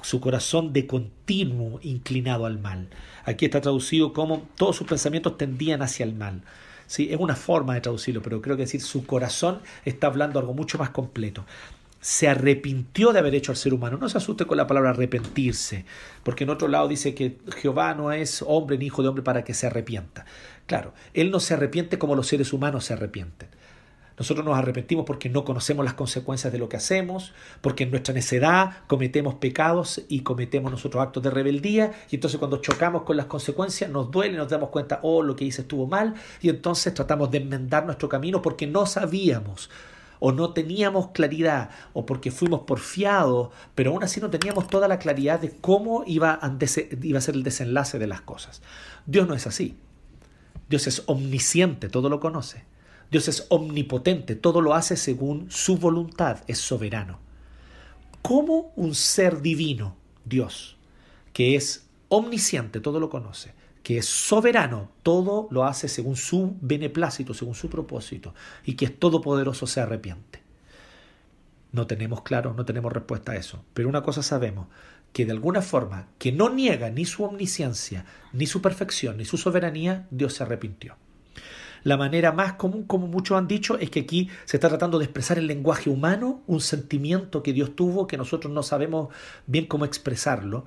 [0.03, 2.89] su corazón de continuo inclinado al mal.
[3.23, 6.43] Aquí está traducido como todos sus pensamientos tendían hacia el mal.
[6.87, 7.09] ¿Sí?
[7.11, 10.77] Es una forma de traducirlo, pero creo que decir su corazón está hablando algo mucho
[10.77, 11.45] más completo.
[11.99, 13.97] Se arrepintió de haber hecho al ser humano.
[13.97, 15.85] No se asuste con la palabra arrepentirse,
[16.23, 19.43] porque en otro lado dice que Jehová no es hombre ni hijo de hombre para
[19.43, 20.25] que se arrepienta.
[20.65, 23.49] Claro, Él no se arrepiente como los seres humanos se arrepienten.
[24.17, 28.15] Nosotros nos arrepentimos porque no conocemos las consecuencias de lo que hacemos, porque en nuestra
[28.15, 33.27] necedad cometemos pecados y cometemos nosotros actos de rebeldía, y entonces cuando chocamos con las
[33.27, 37.29] consecuencias nos duele, nos damos cuenta, oh, lo que hice estuvo mal, y entonces tratamos
[37.29, 39.69] de enmendar nuestro camino porque no sabíamos
[40.19, 44.97] o no teníamos claridad, o porque fuimos porfiados, pero aún así no teníamos toda la
[44.97, 46.57] claridad de cómo iba a,
[47.03, 48.63] iba a ser el desenlace de las cosas.
[49.05, 49.77] Dios no es así.
[50.69, 52.65] Dios es omnisciente, todo lo conoce.
[53.09, 57.19] Dios es omnipotente, todo lo hace según su voluntad, es soberano.
[58.21, 60.77] ¿Cómo un ser divino, Dios,
[61.31, 67.33] que es omnisciente, todo lo conoce, que es soberano, todo lo hace según su beneplácito,
[67.33, 68.33] según su propósito,
[68.65, 70.41] y que es todopoderoso, se arrepiente?
[71.71, 73.63] No tenemos claro, no tenemos respuesta a eso.
[73.73, 74.67] Pero una cosa sabemos,
[75.13, 79.37] que de alguna forma, que no niega ni su omnisciencia, ni su perfección, ni su
[79.37, 80.97] soberanía, Dios se arrepintió.
[81.87, 85.05] La manera más común, como muchos han dicho, es que aquí se está tratando de
[85.05, 89.07] expresar el lenguaje humano, un sentimiento que Dios tuvo que nosotros no sabemos
[89.45, 90.65] bien cómo expresarlo,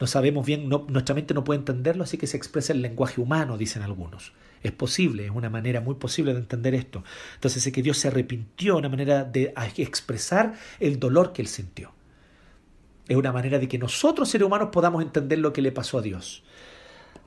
[0.00, 3.58] no sabemos bien, nuestra mente no puede entenderlo, así que se expresa el lenguaje humano,
[3.58, 4.32] dicen algunos.
[4.62, 7.04] Es posible, es una manera muy posible de entender esto.
[7.34, 11.92] Entonces es que Dios se arrepintió, una manera de expresar el dolor que él sintió.
[13.08, 16.00] Es una manera de que nosotros seres humanos podamos entender lo que le pasó a
[16.02, 16.42] Dios.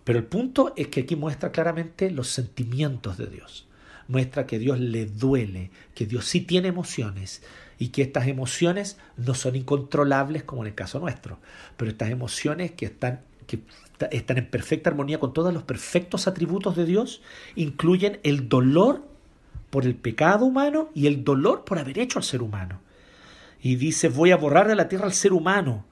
[0.05, 3.67] Pero el punto es que aquí muestra claramente los sentimientos de Dios.
[4.07, 7.41] Muestra que Dios le duele, que Dios sí tiene emociones
[7.79, 11.39] y que estas emociones no son incontrolables como en el caso nuestro,
[11.75, 13.59] pero estas emociones que están, que
[14.11, 17.23] están en perfecta armonía con todos los perfectos atributos de Dios,
[17.55, 19.03] incluyen el dolor
[19.71, 22.79] por el pecado humano y el dolor por haber hecho al ser humano.
[23.59, 25.83] Y dice, voy a borrar de la tierra al ser humano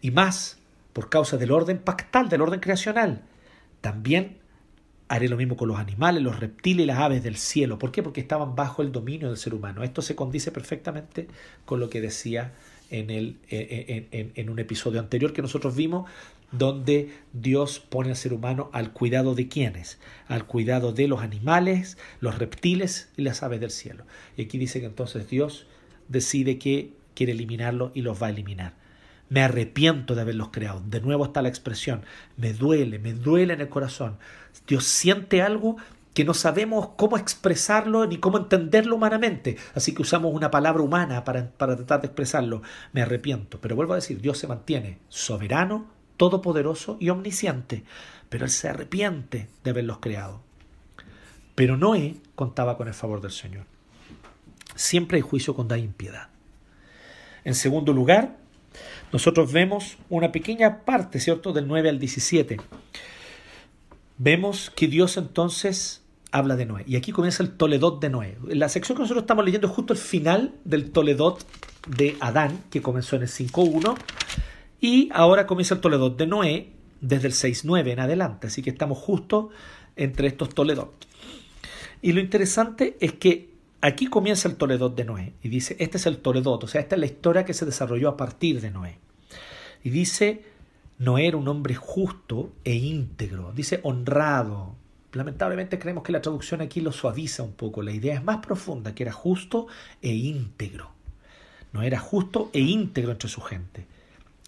[0.00, 0.58] y más
[0.92, 3.24] por causa del orden pactal, del orden creacional
[3.80, 4.38] también
[5.08, 7.78] haré lo mismo con los animales, los reptiles y las aves del cielo.
[7.80, 8.00] ¿Por qué?
[8.02, 9.82] Porque estaban bajo el dominio del ser humano.
[9.82, 11.26] Esto se condice perfectamente
[11.64, 12.52] con lo que decía
[12.90, 16.08] en, el, eh, eh, en, un episodio anterior que nosotros vimos,
[16.52, 21.98] donde Dios pone al ser humano al cuidado de quienes, al cuidado de los animales,
[22.20, 24.04] los reptiles y las aves del cielo.
[24.36, 25.66] Y aquí dice que entonces Dios
[26.08, 28.79] decide que quiere eliminarlo y los va a eliminar.
[29.30, 30.82] Me arrepiento de haberlos creado.
[30.84, 32.02] De nuevo está la expresión.
[32.36, 34.18] Me duele, me duele en el corazón.
[34.66, 35.76] Dios siente algo
[36.14, 39.56] que no sabemos cómo expresarlo ni cómo entenderlo humanamente.
[39.76, 42.62] Así que usamos una palabra humana para, para tratar de expresarlo.
[42.92, 43.60] Me arrepiento.
[43.60, 47.84] Pero vuelvo a decir, Dios se mantiene soberano, todopoderoso y omnisciente.
[48.28, 50.42] Pero Él se arrepiente de haberlos creado.
[51.54, 53.66] Pero Noé contaba con el favor del Señor.
[54.74, 56.30] Siempre hay juicio cuando hay impiedad.
[57.44, 58.39] En segundo lugar,
[59.12, 62.58] nosotros vemos una pequeña parte, ¿cierto?, del 9 al 17.
[64.18, 66.84] Vemos que Dios entonces habla de Noé.
[66.86, 68.36] Y aquí comienza el Toledot de Noé.
[68.48, 71.44] La sección que nosotros estamos leyendo es justo el final del Toledot
[71.88, 73.96] de Adán, que comenzó en el 5.1.
[74.80, 78.46] Y ahora comienza el Toledot de Noé desde el 6.9 en adelante.
[78.46, 79.50] Así que estamos justo
[79.96, 81.06] entre estos Toledot.
[82.02, 83.49] Y lo interesante es que
[83.82, 86.96] Aquí comienza el Toledot de Noé y dice, este es el Toledot, o sea, esta
[86.96, 88.98] es la historia que se desarrolló a partir de Noé.
[89.82, 90.44] Y dice,
[90.98, 94.76] Noé era un hombre justo e íntegro, dice honrado.
[95.12, 98.94] Lamentablemente creemos que la traducción aquí lo suaviza un poco, la idea es más profunda,
[98.94, 99.66] que era justo
[100.02, 100.90] e íntegro.
[101.72, 103.86] No era justo e íntegro entre su gente.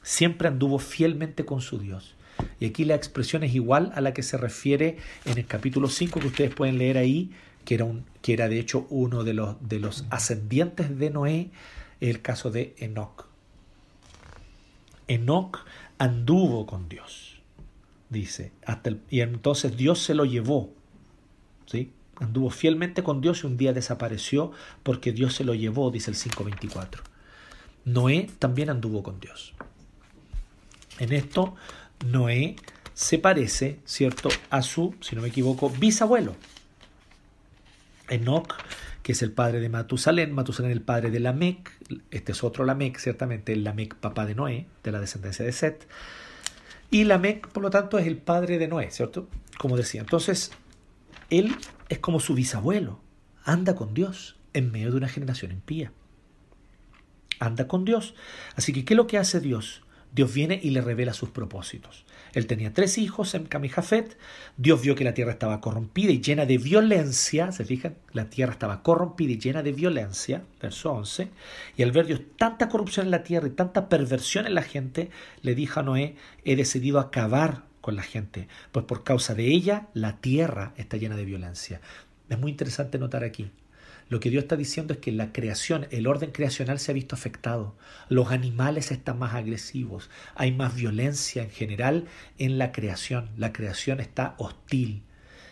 [0.03, 2.17] Siempre anduvo fielmente con su Dios.
[2.61, 6.21] Y aquí la expresión es igual a la que se refiere en el capítulo 5
[6.21, 7.31] que ustedes pueden leer ahí,
[7.65, 11.51] que era, un, que era de hecho uno de los, de los ascendientes de Noé,
[12.01, 13.27] el caso de Enoch.
[15.09, 15.59] Enoch
[15.99, 17.41] anduvo con Dios,
[18.09, 20.73] dice, hasta y entonces Dios se lo llevó,
[21.67, 21.93] ¿sí?
[22.17, 26.17] Anduvo fielmente con Dios y un día desapareció porque Dios se lo llevó, dice el
[26.17, 27.01] 5.24.
[27.85, 29.55] Noé también anduvo con Dios.
[30.99, 31.57] En esto,
[32.07, 32.57] Noé
[32.95, 36.37] se parece, ¿cierto?, a su, si no me equivoco, bisabuelo,
[38.09, 38.55] Enoch,
[39.03, 41.73] que es el padre de Matusalén, Matusalén el padre de Lamec,
[42.11, 45.87] este es otro Lamec, ciertamente el Lamec papá de Noé, de la descendencia de Set,
[46.91, 49.29] y Lamec, por lo tanto, es el padre de Noé, ¿cierto?
[49.59, 50.03] Como decía.
[50.03, 50.53] Entonces,
[51.31, 51.57] él
[51.89, 53.01] es como su bisabuelo,
[53.45, 55.93] anda con Dios en medio de una generación impía.
[57.39, 58.15] Anda con Dios.
[58.55, 59.83] Así que, ¿qué es lo que hace Dios?
[60.13, 62.05] Dios viene y le revela sus propósitos.
[62.33, 64.17] Él tenía tres hijos en Camijafet.
[64.57, 67.53] Dios vio que la tierra estaba corrompida y llena de violencia.
[67.53, 67.97] ¿Se fijan?
[68.13, 70.43] La tierra estaba corrompida y llena de violencia.
[70.61, 71.29] Verso 11.
[71.77, 75.11] Y al ver Dios tanta corrupción en la tierra y tanta perversión en la gente,
[75.43, 79.89] le dijo a Noé, he decidido acabar con la gente, pues por causa de ella
[79.93, 81.81] la tierra está llena de violencia.
[82.29, 83.51] Es muy interesante notar aquí
[84.13, 87.15] lo que Dios está diciendo es que la creación, el orden creacional se ha visto
[87.17, 87.75] afectado.
[88.11, 90.11] Los animales están más agresivos.
[90.35, 92.05] Hay más violencia en general
[92.37, 93.31] en la creación.
[93.39, 95.03] La creación está hostil.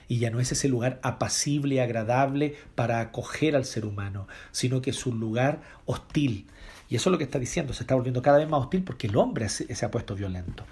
[0.08, 4.82] Y ya no es ese lugar apacible y agradable para acoger al ser humano, sino
[4.82, 6.46] que es un lugar hostil.
[6.90, 9.06] Y eso es lo que está diciendo, se está volviendo cada vez más hostil porque
[9.06, 10.66] el hombre se ha puesto violento.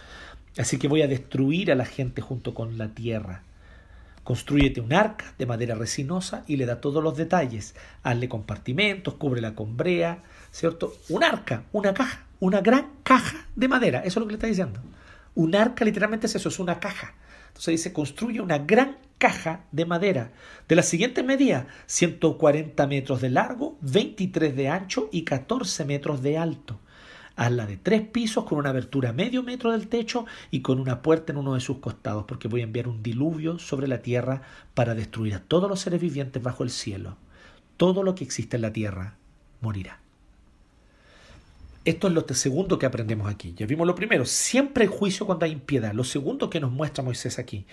[0.58, 3.44] Así que voy a destruir a la gente junto con la tierra.
[4.28, 7.74] Construyete un arca de madera resinosa y le da todos los detalles.
[8.02, 10.92] Hazle compartimentos, cúbrela con brea, ¿cierto?
[11.08, 14.00] Un arca, una caja, una gran caja de madera.
[14.00, 14.82] Eso es lo que le está diciendo.
[15.34, 17.14] Un arca literalmente es eso, es una caja.
[17.46, 20.30] Entonces dice, construye una gran caja de madera
[20.68, 26.36] de la siguiente medida, 140 metros de largo, 23 de ancho y 14 metros de
[26.36, 26.80] alto.
[27.38, 31.32] Hazla de tres pisos con una abertura medio metro del techo y con una puerta
[31.32, 34.42] en uno de sus costados, porque voy a enviar un diluvio sobre la tierra
[34.74, 37.16] para destruir a todos los seres vivientes bajo el cielo.
[37.76, 39.18] Todo lo que existe en la tierra
[39.60, 40.00] morirá.
[41.84, 43.54] Esto es lo segundo que aprendemos aquí.
[43.56, 45.94] Ya vimos lo primero, siempre hay juicio cuando hay impiedad.
[45.94, 47.66] Lo segundo que nos muestra Moisés aquí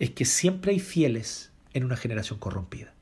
[0.00, 2.92] es que siempre hay fieles en una generación corrompida.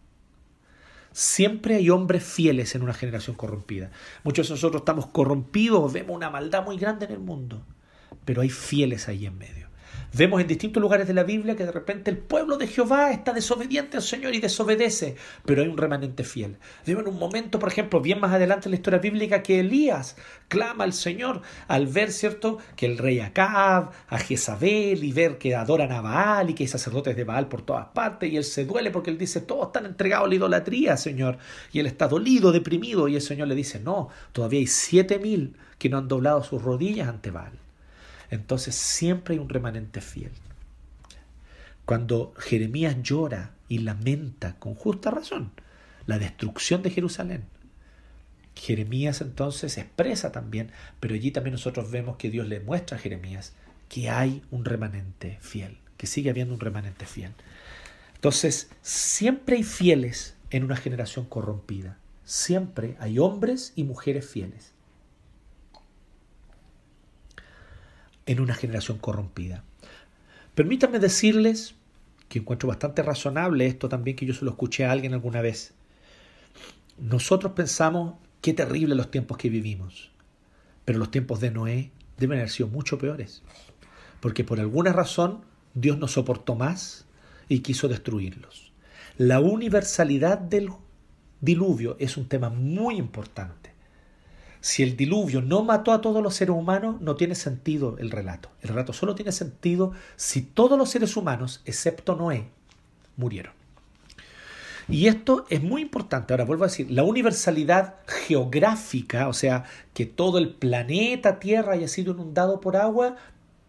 [1.13, 3.91] Siempre hay hombres fieles en una generación corrompida.
[4.23, 7.63] Muchos de nosotros estamos corrompidos, vemos una maldad muy grande en el mundo,
[8.25, 9.70] pero hay fieles ahí en medio.
[10.13, 13.33] Vemos en distintos lugares de la Biblia que de repente el pueblo de Jehová está
[13.33, 16.57] desobediente al Señor y desobedece, pero hay un remanente fiel.
[16.85, 20.17] Vemos en un momento, por ejemplo, bien más adelante en la historia bíblica, que Elías
[20.49, 25.55] clama al Señor al ver, ¿cierto?, que el rey Acab, a Jezabel, y ver que
[25.55, 28.65] adoran a Baal y que hay sacerdotes de Baal por todas partes, y él se
[28.65, 31.39] duele porque él dice, todos están entregados a la idolatría, Señor,
[31.73, 35.57] y él está dolido, deprimido, y el Señor le dice, no, todavía hay siete mil
[35.79, 37.70] que no han doblado sus rodillas ante Baal
[38.31, 40.33] entonces siempre hay un remanente fiel.
[41.85, 45.51] Cuando Jeremías llora y lamenta con justa razón
[46.07, 47.45] la destrucción de Jerusalén,
[48.55, 53.55] Jeremías entonces expresa también, pero allí también nosotros vemos que Dios le muestra a Jeremías
[53.89, 57.33] que hay un remanente fiel, que sigue habiendo un remanente fiel.
[58.15, 61.99] Entonces, siempre hay fieles en una generación corrompida.
[62.25, 64.73] Siempre hay hombres y mujeres fieles.
[68.31, 69.65] En una generación corrompida.
[70.55, 71.75] Permítanme decirles
[72.29, 75.75] que encuentro bastante razonable esto también que yo se lo escuché a alguien alguna vez.
[76.97, 80.13] Nosotros pensamos qué terrible los tiempos que vivimos,
[80.85, 83.43] pero los tiempos de Noé deben haber sido mucho peores,
[84.21, 85.41] porque por alguna razón
[85.75, 87.07] Dios no soportó más
[87.49, 88.71] y quiso destruirlos.
[89.19, 90.71] La universalidad del
[91.41, 93.60] diluvio es un tema muy importante.
[94.61, 98.51] Si el diluvio no mató a todos los seres humanos, no tiene sentido el relato.
[98.61, 102.49] El relato solo tiene sentido si todos los seres humanos, excepto Noé,
[103.17, 103.53] murieron.
[104.89, 106.33] Y esto es muy importante.
[106.33, 111.89] Ahora vuelvo a decir, la universalidad geográfica, o sea, que todo el planeta Tierra haya
[111.89, 113.17] sido inundado por agua,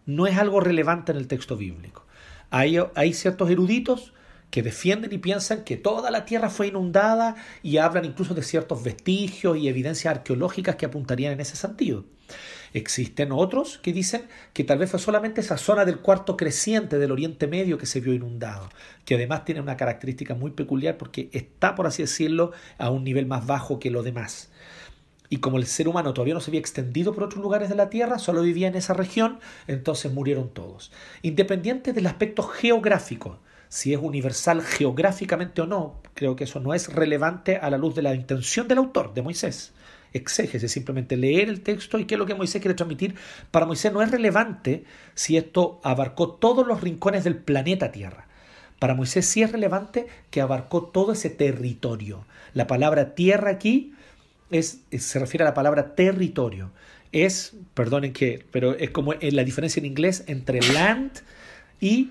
[0.04, 2.04] no es algo relevante en el texto bíblico.
[2.50, 4.12] Hay, hay ciertos eruditos
[4.52, 8.84] que defienden y piensan que toda la tierra fue inundada y hablan incluso de ciertos
[8.84, 12.04] vestigios y evidencias arqueológicas que apuntarían en ese sentido.
[12.74, 17.12] Existen otros que dicen que tal vez fue solamente esa zona del cuarto creciente del
[17.12, 18.68] Oriente Medio que se vio inundado,
[19.06, 23.24] que además tiene una característica muy peculiar porque está, por así decirlo, a un nivel
[23.24, 24.50] más bajo que lo demás.
[25.30, 27.88] Y como el ser humano todavía no se había extendido por otros lugares de la
[27.88, 30.92] Tierra, solo vivía en esa región, entonces murieron todos.
[31.22, 33.40] Independiente del aspecto geográfico,
[33.72, 37.94] si es universal geográficamente o no, creo que eso no es relevante a la luz
[37.94, 39.72] de la intención del autor, de Moisés.
[40.12, 43.14] Exégese, simplemente leer el texto y qué es lo que Moisés quiere transmitir.
[43.50, 48.26] Para Moisés no es relevante si esto abarcó todos los rincones del planeta Tierra.
[48.78, 52.26] Para Moisés sí es relevante que abarcó todo ese territorio.
[52.52, 53.94] La palabra tierra aquí
[54.50, 56.72] es, se refiere a la palabra territorio.
[57.10, 61.20] Es, perdonen que, pero es como la diferencia en inglés entre land
[61.80, 62.10] y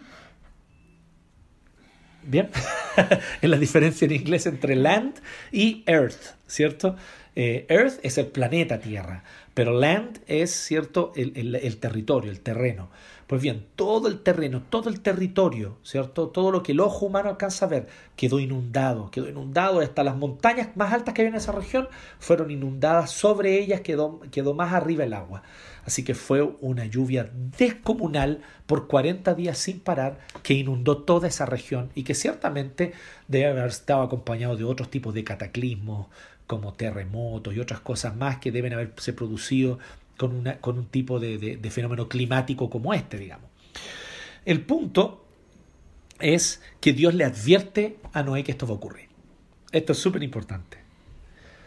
[2.24, 2.50] Bien,
[3.42, 5.16] es la diferencia en inglés entre land
[5.52, 6.96] y earth, ¿cierto?
[7.36, 12.90] Eh, earth es el planeta Tierra, pero land es, ¿cierto?, el, el, territorio, el terreno.
[13.26, 16.28] Pues bien, todo el terreno, todo el territorio, ¿cierto?
[16.28, 17.88] Todo lo que el ojo humano alcanza a ver
[18.18, 21.88] quedó inundado, quedó inundado hasta las montañas más altas que había en esa región
[22.20, 25.44] fueron inundadas, sobre ellas quedó, quedó más arriba el agua.
[25.86, 31.46] Así que fue una lluvia descomunal por 40 días sin parar que inundó toda esa
[31.46, 32.94] región y que ciertamente
[33.32, 36.08] debe haber estado acompañado de otros tipos de cataclismos
[36.48, 39.80] como terremotos y otras cosas más que deben haberse producido
[40.18, 43.50] con, una, con un tipo de, de fenómeno climático como este, digamos.
[44.46, 45.26] El punto
[46.20, 49.10] es que Dios le advierte a Noé que esto va a ocurrir.
[49.72, 50.78] Esto es súper importante.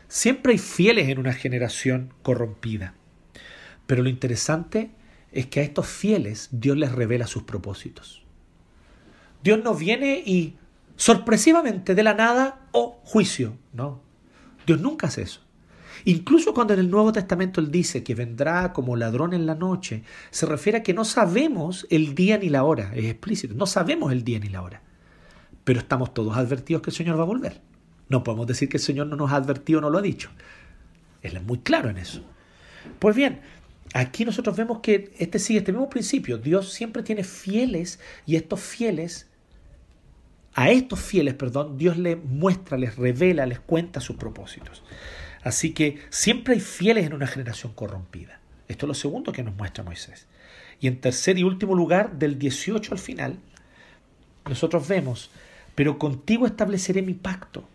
[0.08, 2.94] Siempre hay fieles en una generación corrompida.
[3.86, 4.90] Pero lo interesante
[5.32, 8.22] es que a estos fieles Dios les revela sus propósitos.
[9.42, 10.56] Dios no viene y
[10.96, 13.56] sorpresivamente de la nada, o juicio.
[13.72, 14.00] No,
[14.66, 15.40] Dios nunca hace eso.
[16.06, 20.02] Incluso cuando en el Nuevo Testamento Él dice que vendrá como ladrón en la noche,
[20.30, 24.12] se refiere a que no sabemos el día ni la hora, es explícito, no sabemos
[24.12, 24.82] el día ni la hora,
[25.64, 27.62] pero estamos todos advertidos que el Señor va a volver.
[28.08, 30.28] No podemos decir que el Señor no nos ha advertido no lo ha dicho.
[31.22, 32.22] Él es muy claro en eso.
[32.98, 33.40] Pues bien,
[33.94, 36.36] Aquí nosotros vemos que este sigue este mismo principio.
[36.36, 39.28] Dios siempre tiene fieles y estos fieles
[40.54, 44.82] a estos fieles, perdón, Dios les muestra, les revela, les cuenta sus propósitos.
[45.42, 48.40] Así que siempre hay fieles en una generación corrompida.
[48.68, 50.26] Esto es lo segundo que nos muestra Moisés.
[50.80, 53.38] Y en tercer y último lugar, del 18 al final,
[54.48, 55.30] nosotros vemos,
[55.74, 57.68] pero contigo estableceré mi pacto.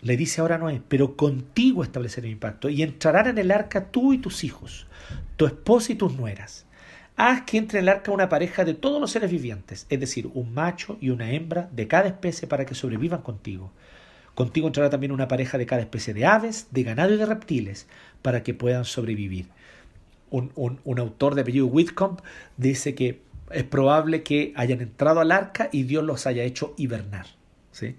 [0.00, 2.68] Le dice ahora Noé, pero contigo estableceré mi pacto.
[2.68, 4.86] Y entrarán en el arca tú y tus hijos,
[5.36, 6.66] tu esposa y tus nueras.
[7.16, 10.30] Haz que entre en el arca una pareja de todos los seres vivientes, es decir,
[10.32, 13.70] un macho y una hembra de cada especie para que sobrevivan contigo.
[14.34, 17.86] Contigo entrará también una pareja de cada especie de aves, de ganado y de reptiles,
[18.22, 19.46] para que puedan sobrevivir.
[20.30, 22.18] Un, un autor de apellido Whitcomb
[22.56, 27.26] dice que es probable que hayan entrado al arca y Dios los haya hecho hibernar.
[27.72, 27.96] ¿sí?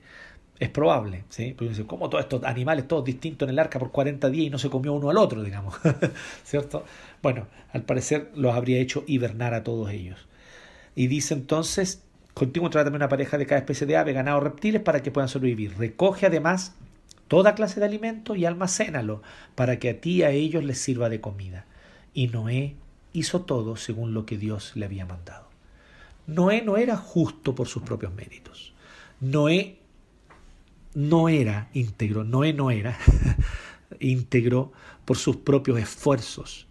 [0.60, 1.56] Es probable, ¿sí?
[1.58, 4.60] Porque ¿cómo todos estos animales, todos distintos en el arca por 40 días y no
[4.60, 5.76] se comió uno al otro, digamos?
[6.43, 6.86] ¿Cierto?
[7.22, 10.28] Bueno, al parecer los habría hecho hibernar a todos ellos.
[10.95, 14.82] Y dice entonces, contigo trae también una pareja de cada especie de ave, ganado, reptiles
[14.82, 15.76] para que puedan sobrevivir.
[15.78, 16.76] Recoge además
[17.28, 19.24] toda clase de alimento y almacénalo
[19.56, 21.66] para que a ti y a ellos les sirva de comida.
[22.14, 22.76] Y Noé
[23.12, 25.47] hizo todo según lo que Dios le había mandado.
[26.28, 28.74] Noé no era justo por sus propios méritos.
[29.20, 29.78] Noé
[30.95, 32.97] no era íntegro, Noé no era
[33.99, 34.71] íntegro
[35.05, 36.67] por sus propios esfuerzos.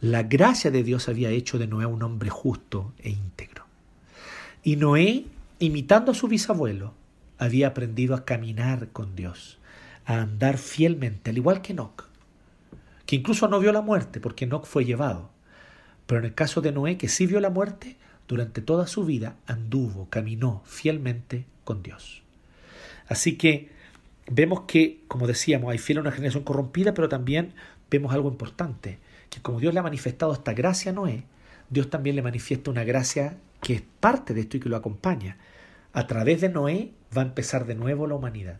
[0.00, 3.64] La gracia de Dios había hecho de Noé un hombre justo e íntegro.
[4.62, 5.26] Y Noé,
[5.58, 6.94] imitando a su bisabuelo,
[7.38, 9.58] había aprendido a caminar con Dios,
[10.04, 12.08] a andar fielmente, al igual que Enoch,
[13.06, 15.30] que incluso no vio la muerte porque Enoch fue llevado.
[16.06, 17.96] Pero en el caso de Noé, que sí vio la muerte,
[18.28, 22.23] durante toda su vida anduvo, caminó fielmente con Dios.
[23.08, 23.70] Así que
[24.30, 27.54] vemos que, como decíamos, hay fiel a una generación corrompida, pero también
[27.90, 28.98] vemos algo importante,
[29.30, 31.24] que como Dios le ha manifestado esta gracia a Noé,
[31.70, 35.38] Dios también le manifiesta una gracia que es parte de esto y que lo acompaña.
[35.92, 38.58] A través de Noé va a empezar de nuevo la humanidad.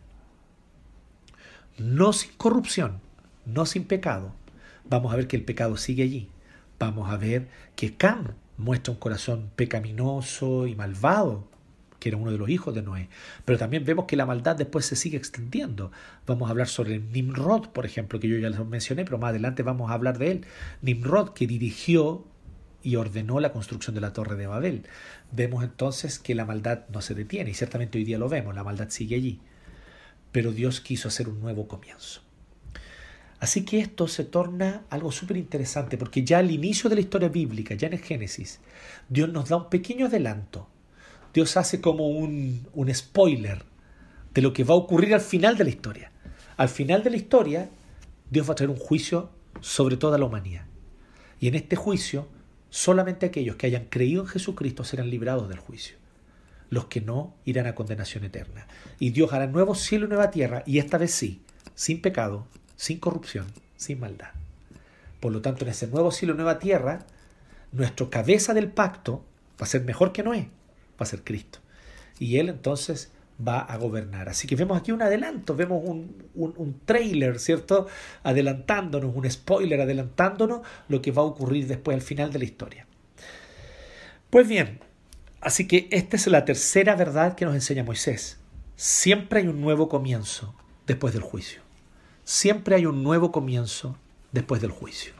[1.77, 3.01] No sin corrupción,
[3.45, 4.33] no sin pecado.
[4.85, 6.29] Vamos a ver que el pecado sigue allí.
[6.79, 11.47] Vamos a ver que Cam muestra un corazón pecaminoso y malvado,
[12.05, 13.09] que era uno de los hijos de Noé.
[13.45, 15.91] Pero también vemos que la maldad después se sigue extendiendo.
[16.27, 19.63] Vamos a hablar sobre Nimrod, por ejemplo, que yo ya les mencioné, pero más adelante
[19.63, 20.45] vamos a hablar de él.
[20.83, 22.23] Nimrod, que dirigió
[22.83, 24.83] y ordenó la construcción de la torre de Babel.
[25.31, 28.63] Vemos entonces que la maldad no se detiene, y ciertamente hoy día lo vemos, la
[28.63, 29.41] maldad sigue allí.
[30.31, 32.21] Pero Dios quiso hacer un nuevo comienzo.
[33.39, 37.29] Así que esto se torna algo súper interesante porque ya al inicio de la historia
[37.29, 38.59] bíblica, ya en el Génesis,
[39.09, 40.69] Dios nos da un pequeño adelanto.
[41.35, 43.63] Dios hace como un, un spoiler
[44.33, 46.11] de lo que va a ocurrir al final de la historia.
[46.55, 47.69] Al final de la historia,
[48.31, 49.29] Dios va a traer un juicio
[49.59, 50.63] sobre toda la humanidad.
[51.41, 52.29] Y en este juicio,
[52.69, 55.97] solamente aquellos que hayan creído en Jesucristo serán librados del juicio.
[56.69, 58.65] Los que no irán a condenación eterna.
[58.97, 61.41] Y Dios hará nuevo cielo y nueva tierra, y esta vez sí,
[61.73, 64.29] sin pecado, sin corrupción, sin maldad.
[65.19, 67.05] Por lo tanto, en ese nuevo cielo, nueva tierra,
[67.73, 69.25] nuestro cabeza del pacto
[69.59, 70.49] va a ser mejor que Noé,
[70.99, 71.59] va a ser Cristo.
[72.19, 73.11] Y Él entonces
[73.45, 74.29] va a gobernar.
[74.29, 77.87] Así que vemos aquí un adelanto, vemos un, un, trailer, ¿cierto?
[78.23, 82.87] Adelantándonos, un spoiler adelantándonos lo que va a ocurrir después al final de la historia.
[84.29, 84.79] Pues bien,
[85.41, 88.37] así que esta es la tercera verdad que nos enseña Moisés.
[88.75, 90.55] Siempre hay un nuevo comienzo
[90.87, 91.61] después del juicio.
[92.23, 93.97] Siempre hay un nuevo comienzo
[94.31, 95.13] después del juicio.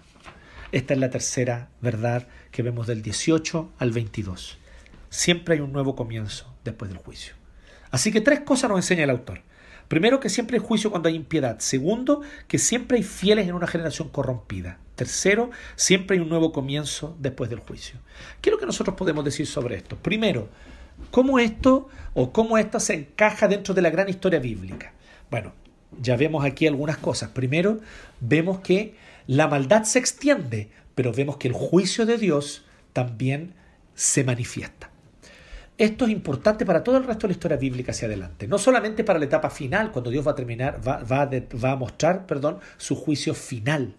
[0.71, 4.57] Esta es la tercera verdad que vemos del 18 al 22.
[5.15, 7.35] Siempre hay un nuevo comienzo después del juicio.
[7.89, 9.43] Así que tres cosas nos enseña el autor.
[9.87, 11.59] Primero, que siempre hay juicio cuando hay impiedad.
[11.59, 14.77] Segundo, que siempre hay fieles en una generación corrompida.
[14.95, 17.97] Tercero, siempre hay un nuevo comienzo después del juicio.
[18.41, 19.95] ¿Qué es lo que nosotros podemos decir sobre esto?
[19.95, 20.49] Primero,
[21.11, 24.91] ¿cómo esto o cómo esto se encaja dentro de la gran historia bíblica?
[25.31, 25.53] Bueno,
[26.01, 27.29] ya vemos aquí algunas cosas.
[27.29, 27.79] Primero,
[28.19, 28.97] vemos que
[29.27, 33.53] la maldad se extiende, pero vemos que el juicio de Dios también
[33.93, 34.89] se manifiesta.
[35.77, 39.03] Esto es importante para todo el resto de la historia bíblica hacia adelante, no solamente
[39.03, 42.95] para la etapa final, cuando Dios va a terminar, va, va a mostrar, perdón, su
[42.95, 43.93] juicio final,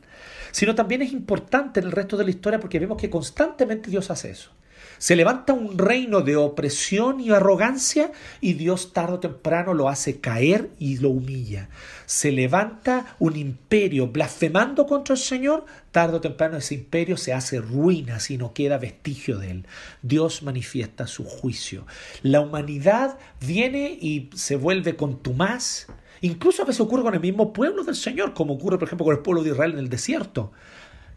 [0.53, 4.11] sino también es importante en el resto de la historia porque vemos que constantemente Dios
[4.11, 4.56] hace eso.
[4.99, 10.21] Se levanta un reino de opresión y arrogancia y Dios tarde o temprano lo hace
[10.21, 11.69] caer y lo humilla.
[12.07, 17.61] Se levanta un imperio blasfemando contra el Señor, tarde o temprano ese imperio se hace
[17.61, 19.67] ruina si no queda vestigio de él.
[20.03, 21.87] Dios manifiesta su juicio.
[22.23, 25.87] La humanidad viene y se vuelve contumaz.
[26.23, 29.17] Incluso a veces ocurre con el mismo pueblo del Señor, como ocurre por ejemplo con
[29.17, 30.53] el pueblo de Israel en el desierto,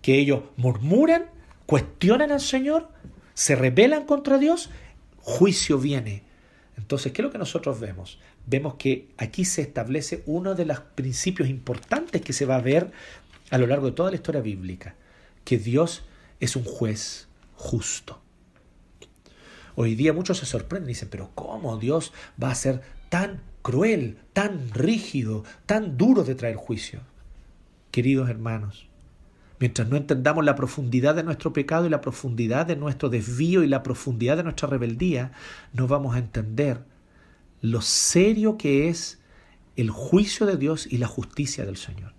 [0.02, 1.26] que ellos murmuran,
[1.66, 2.90] cuestionan al Señor,
[3.40, 4.70] se rebelan contra Dios,
[5.22, 6.24] juicio viene.
[6.76, 8.20] Entonces, ¿qué es lo que nosotros vemos?
[8.46, 12.92] Vemos que aquí se establece uno de los principios importantes que se va a ver
[13.50, 14.96] a lo largo de toda la historia bíblica,
[15.46, 16.04] que Dios
[16.42, 18.20] es un juez justo.
[19.76, 22.12] Hoy día muchos se sorprenden y dicen, pero ¿cómo Dios
[22.44, 27.00] va a ser tan cruel, tan rígido, tan duro de traer juicio?
[27.92, 28.89] Queridos hermanos,
[29.60, 33.68] mientras no entendamos la profundidad de nuestro pecado y la profundidad de nuestro desvío y
[33.68, 35.32] la profundidad de nuestra rebeldía,
[35.74, 36.84] no vamos a entender
[37.62, 39.20] lo serio que es
[39.76, 42.14] el juicio de Dios y la justicia del Señor.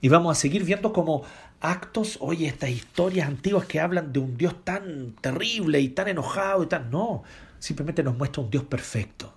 [0.00, 1.24] Y vamos a seguir viendo como
[1.60, 6.62] actos, oye, estas historias antiguas que hablan de un Dios tan terrible y tan enojado
[6.62, 6.90] y tan...
[6.90, 7.22] No,
[7.58, 9.34] simplemente nos muestra un Dios perfecto.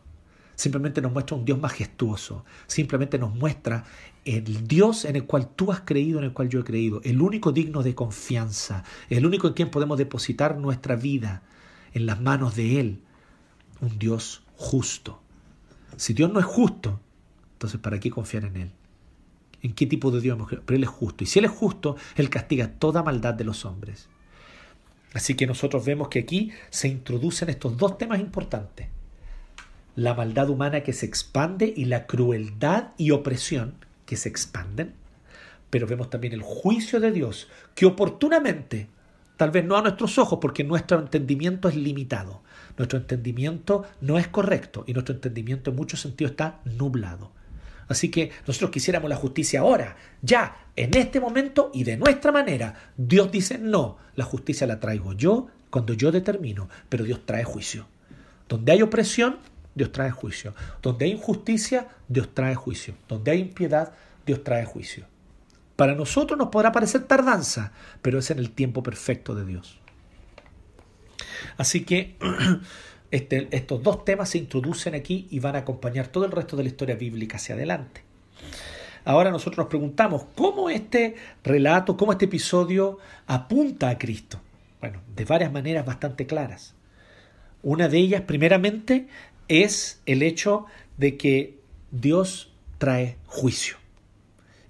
[0.56, 2.46] Simplemente nos muestra un Dios majestuoso.
[2.68, 3.84] Simplemente nos muestra
[4.26, 7.02] el Dios en el cual tú has creído, en el cual yo he creído.
[7.04, 8.84] El único digno de confianza.
[9.10, 11.44] El único en quien podemos depositar nuestra vida.
[11.94, 13.00] En las manos de Él.
[13.82, 15.22] Un Dios justo.
[15.98, 17.00] Si Dios no es justo,
[17.54, 18.72] entonces ¿para qué confiar en Él?
[19.62, 21.24] ¿En qué tipo de Dios hemos Pero Él es justo.
[21.24, 24.10] Y si Él es justo, Él castiga toda maldad de los hombres.
[25.14, 28.88] Así que nosotros vemos que aquí se introducen estos dos temas importantes
[29.96, 34.94] la maldad humana que se expande y la crueldad y opresión que se expanden,
[35.70, 38.88] pero vemos también el juicio de Dios que oportunamente,
[39.38, 42.42] tal vez no a nuestros ojos, porque nuestro entendimiento es limitado,
[42.78, 47.32] nuestro entendimiento no es correcto y nuestro entendimiento en muchos sentidos está nublado.
[47.88, 52.76] Así que nosotros quisiéramos la justicia ahora, ya, en este momento y de nuestra manera.
[52.98, 57.88] Dios dice, no, la justicia la traigo yo cuando yo determino, pero Dios trae juicio.
[58.48, 59.38] Donde hay opresión,
[59.76, 60.54] Dios trae juicio.
[60.82, 62.96] Donde hay injusticia, Dios trae juicio.
[63.08, 63.94] Donde hay impiedad,
[64.26, 65.06] Dios trae juicio.
[65.76, 67.72] Para nosotros nos podrá parecer tardanza,
[68.02, 69.80] pero es en el tiempo perfecto de Dios.
[71.58, 72.16] Así que
[73.12, 76.64] este, estos dos temas se introducen aquí y van a acompañar todo el resto de
[76.64, 78.04] la historia bíblica hacia adelante.
[79.06, 84.40] Ahora nosotros nos preguntamos cómo este relato, cómo este episodio apunta a Cristo.
[84.80, 86.76] Bueno, de varias maneras bastante claras.
[87.62, 89.08] Una de ellas, primeramente,
[89.48, 90.66] es el hecho
[90.98, 91.60] de que
[91.92, 93.78] Dios trae juicio.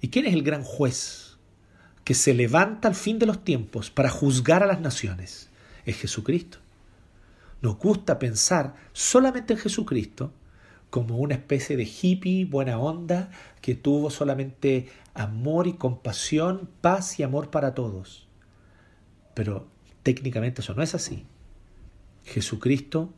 [0.00, 1.38] ¿Y quién es el gran juez
[2.04, 5.50] que se levanta al fin de los tiempos para juzgar a las naciones?
[5.86, 6.58] Es Jesucristo.
[7.62, 10.32] Nos gusta pensar solamente en Jesucristo
[10.90, 17.22] como una especie de hippie buena onda que tuvo solamente amor y compasión, paz y
[17.22, 18.28] amor para todos.
[19.34, 19.66] Pero
[20.02, 21.24] técnicamente eso no es así.
[22.24, 23.12] Jesucristo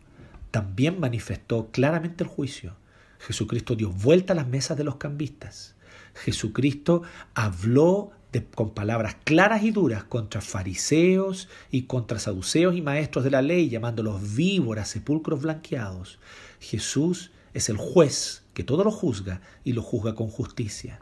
[0.57, 2.77] también manifestó claramente el juicio.
[3.19, 5.75] Jesucristo dio vuelta a las mesas de los cambistas.
[6.15, 7.03] Jesucristo
[7.35, 8.13] habló
[8.55, 13.69] con palabras claras y duras contra fariseos y contra saduceos y maestros de la ley,
[13.69, 16.19] llamándolos víboras, sepulcros blanqueados.
[16.59, 21.01] Jesús es el juez que todo lo juzga y lo juzga con justicia.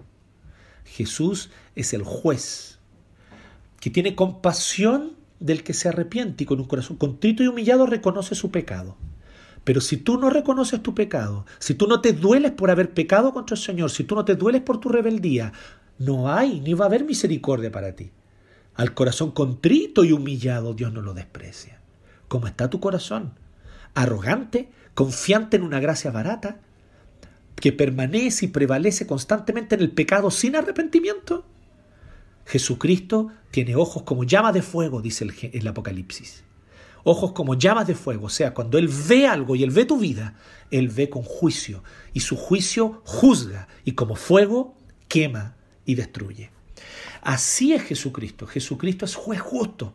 [0.85, 2.81] Jesús es el juez
[3.79, 8.35] que tiene compasión del que se arrepiente y con un corazón contrito y humillado reconoce
[8.35, 8.97] su pecado.
[9.65, 13.33] Pero si tú no reconoces tu pecado, si tú no te dueles por haber pecado
[13.33, 15.53] contra el Señor, si tú no te dueles por tu rebeldía,
[15.99, 18.11] no hay ni va a haber misericordia para ti.
[18.75, 21.81] Al corazón contrito y humillado Dios no lo desprecia.
[22.29, 23.33] ¿Cómo está tu corazón?
[23.95, 24.69] ¿Arrogante?
[24.95, 26.61] ¿Confiante en una gracia barata?
[27.57, 31.47] ¿Que permanece y prevalece constantemente en el pecado sin arrepentimiento?
[32.45, 36.45] Jesucristo tiene ojos como llama de fuego, dice el, el Apocalipsis
[37.05, 38.27] ojos como llamas de fuego.
[38.27, 40.35] O sea, cuando Él ve algo y Él ve tu vida,
[40.71, 41.85] Él ve con juicio.
[42.13, 44.75] Y su juicio juzga y como fuego
[45.07, 45.55] quema
[45.87, 46.51] y destruye.
[47.23, 48.47] Así es Jesucristo.
[48.47, 49.95] Jesucristo es juez justo.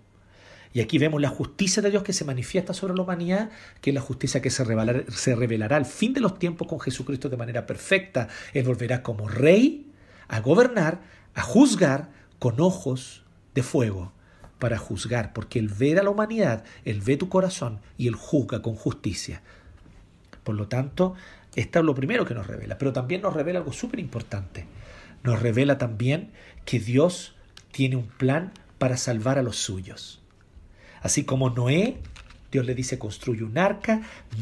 [0.72, 3.50] Y aquí vemos la justicia de Dios que se manifiesta sobre la humanidad,
[3.82, 6.80] que es la justicia que se revelará, se revelará al fin de los tiempos con
[6.80, 8.28] Jesucristo de manera perfecta.
[8.54, 9.88] Él volverá como rey
[10.28, 11.02] a gobernar,
[11.34, 13.24] a juzgar con ojos
[13.56, 14.14] de fuego
[14.60, 18.62] para juzgar, porque Él ve a la humanidad, Él ve tu corazón y Él juzga
[18.62, 19.42] con justicia.
[20.44, 21.16] Por lo tanto,
[21.56, 24.66] esto es lo primero que nos revela, pero también nos revela algo súper importante.
[25.24, 26.32] Nos revela también
[26.66, 27.36] que Dios
[27.72, 30.22] tiene un plan para salvar a los suyos.
[31.02, 31.98] Así como Noé,
[32.52, 34.02] Dios le dice, construye un arca,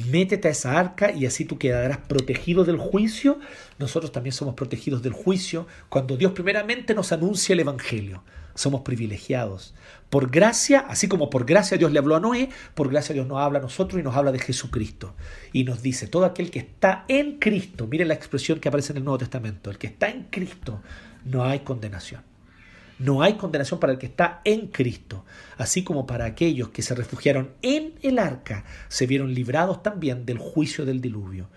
[0.10, 3.40] métete a esa arca y así tú quedarás protegido del juicio.
[3.80, 8.24] Nosotros también somos protegidos del juicio cuando Dios primeramente nos anuncia el Evangelio
[8.58, 9.74] somos privilegiados.
[10.10, 13.40] Por gracia, así como por gracia Dios le habló a Noé, por gracia Dios nos
[13.40, 15.16] habla a nosotros y nos habla de Jesucristo.
[15.54, 18.98] Y nos dice, todo aquel que está en Cristo, mire la expresión que aparece en
[18.98, 20.82] el Nuevo Testamento, el que está en Cristo,
[21.26, 22.22] no hay condenación.
[23.00, 25.24] No hay condenación para el que está en Cristo,
[25.58, 30.40] así como para aquellos que se refugiaron en el arca, se vieron librados también del
[30.40, 31.48] juicio del diluvio.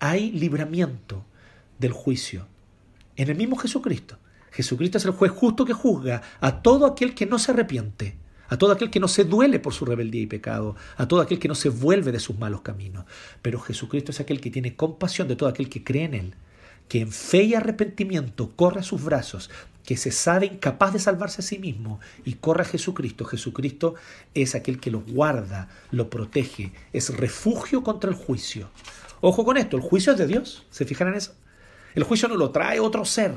[0.00, 1.24] Hay libramiento
[1.78, 2.48] del juicio
[3.16, 4.18] en el mismo Jesucristo.
[4.52, 8.16] Jesucristo es el juez justo que juzga a todo aquel que no se arrepiente,
[8.48, 11.38] a todo aquel que no se duele por su rebeldía y pecado, a todo aquel
[11.38, 13.06] que no se vuelve de sus malos caminos.
[13.40, 16.34] Pero Jesucristo es aquel que tiene compasión de todo aquel que cree en Él,
[16.88, 19.50] que en fe y arrepentimiento corre a sus brazos,
[19.86, 23.24] que se sabe incapaz de salvarse a sí mismo y corre a Jesucristo.
[23.24, 23.94] Jesucristo
[24.34, 28.70] es aquel que lo guarda, lo protege, es refugio contra el juicio.
[29.22, 30.64] Ojo con esto, el juicio es de Dios.
[30.70, 31.34] ¿Se fijan en eso?
[31.94, 33.34] El juicio no lo trae otro ser.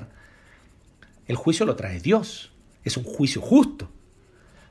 [1.28, 2.52] El juicio lo trae Dios.
[2.84, 3.90] Es un juicio justo.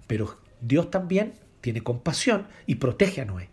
[0.07, 3.49] Pero Dios también tiene compasión y protege a Noé.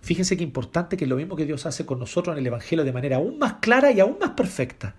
[0.00, 2.84] Fíjense qué importante que es lo mismo que Dios hace con nosotros en el Evangelio
[2.84, 4.96] de manera aún más clara y aún más perfecta.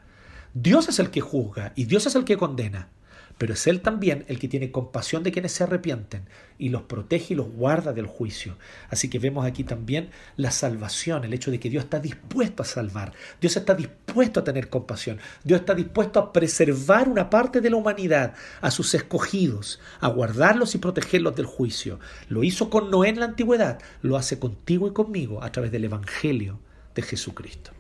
[0.54, 2.90] Dios es el que juzga y Dios es el que condena
[3.38, 6.28] pero es Él también el que tiene compasión de quienes se arrepienten
[6.58, 8.58] y los protege y los guarda del juicio.
[8.90, 12.66] Así que vemos aquí también la salvación, el hecho de que Dios está dispuesto a
[12.66, 17.70] salvar, Dios está dispuesto a tener compasión, Dios está dispuesto a preservar una parte de
[17.70, 22.00] la humanidad, a sus escogidos, a guardarlos y protegerlos del juicio.
[22.30, 25.86] Lo hizo con Noé en la antigüedad, lo hace contigo y conmigo a través del
[25.86, 26.60] Evangelio
[26.96, 27.72] de Jesucristo.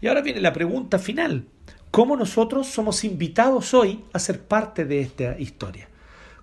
[0.00, 1.46] Y ahora viene la pregunta final
[1.92, 5.88] cómo nosotros somos invitados hoy a ser parte de esta historia.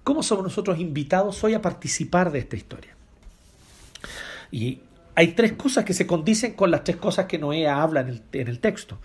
[0.04, 2.95] ¿Cómo somos nosotros invitados hoy a participar de esta historia?
[4.52, 4.80] Y
[5.16, 8.60] hay tres cosas que se condicen con las tres cosas que Noé habla en el,
[8.60, 9.00] texto.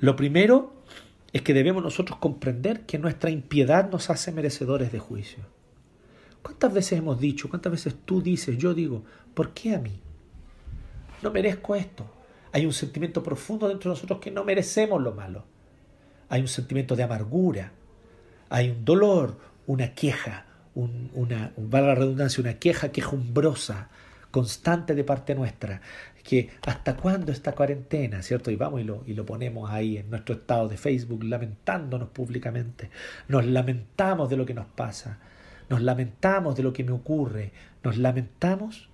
[0.00, 0.74] Lo primero
[1.32, 5.44] es que debemos nosotros comprender que nuestra impiedad nos hace merecedores de juicio.
[6.42, 10.00] ¿Cuántas veces hemos dicho, cuántas veces tú dices, yo digo, ¿por qué a mí?
[11.22, 12.04] No merezco esto.
[12.50, 15.53] Hay un sentimiento profundo dentro de nosotros que no merecemos lo malo
[16.28, 17.72] hay un sentimiento de amargura,
[18.50, 23.88] hay un dolor, una queja, una, valga la redundancia, una queja quejumbrosa,
[24.30, 25.80] constante de parte nuestra,
[26.24, 28.50] que hasta cuándo esta cuarentena, ¿cierto?
[28.50, 32.90] Y vamos y lo, y lo ponemos ahí en nuestro estado de Facebook, lamentándonos públicamente,
[33.28, 35.18] nos lamentamos de lo que nos pasa,
[35.68, 37.52] nos lamentamos de lo que me ocurre,
[37.82, 38.88] nos lamentamos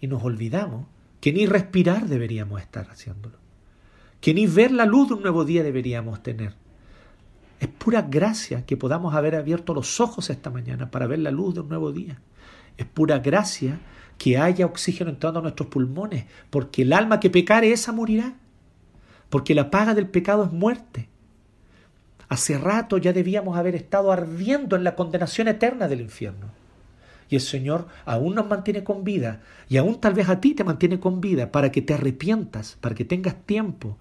[0.00, 0.86] y nos olvidamos
[1.20, 3.36] que ni respirar deberíamos estar haciéndolo,
[4.20, 6.54] que ni ver la luz de un nuevo día deberíamos tener.
[7.60, 11.54] Es pura gracia que podamos haber abierto los ojos esta mañana para ver la luz
[11.54, 12.20] de un nuevo día.
[12.76, 13.80] Es pura gracia
[14.16, 18.34] que haya oxígeno entrando a nuestros pulmones, porque el alma que pecare esa morirá,
[19.30, 21.08] porque la paga del pecado es muerte.
[22.28, 26.48] Hace rato ya debíamos haber estado ardiendo en la condenación eterna del infierno.
[27.30, 30.64] Y el Señor aún nos mantiene con vida, y aún tal vez a ti te
[30.64, 33.98] mantiene con vida, para que te arrepientas, para que tengas tiempo,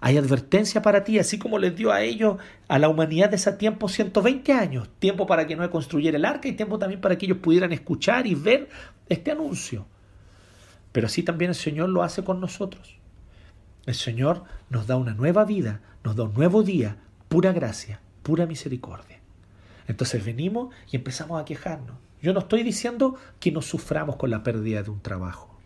[0.00, 2.38] hay advertencia para ti, así como les dio a ellos,
[2.68, 4.88] a la humanidad de ese tiempo, 120 años.
[4.98, 8.26] Tiempo para que no construyera el arca y tiempo también para que ellos pudieran escuchar
[8.26, 8.70] y ver
[9.08, 9.86] este anuncio.
[10.92, 12.96] Pero así también el Señor lo hace con nosotros.
[13.84, 16.96] El Señor nos da una nueva vida, nos da un nuevo día,
[17.28, 19.20] pura gracia, pura misericordia.
[19.86, 21.96] Entonces venimos y empezamos a quejarnos.
[22.22, 25.58] Yo no estoy diciendo que nos suframos con la pérdida de un trabajo.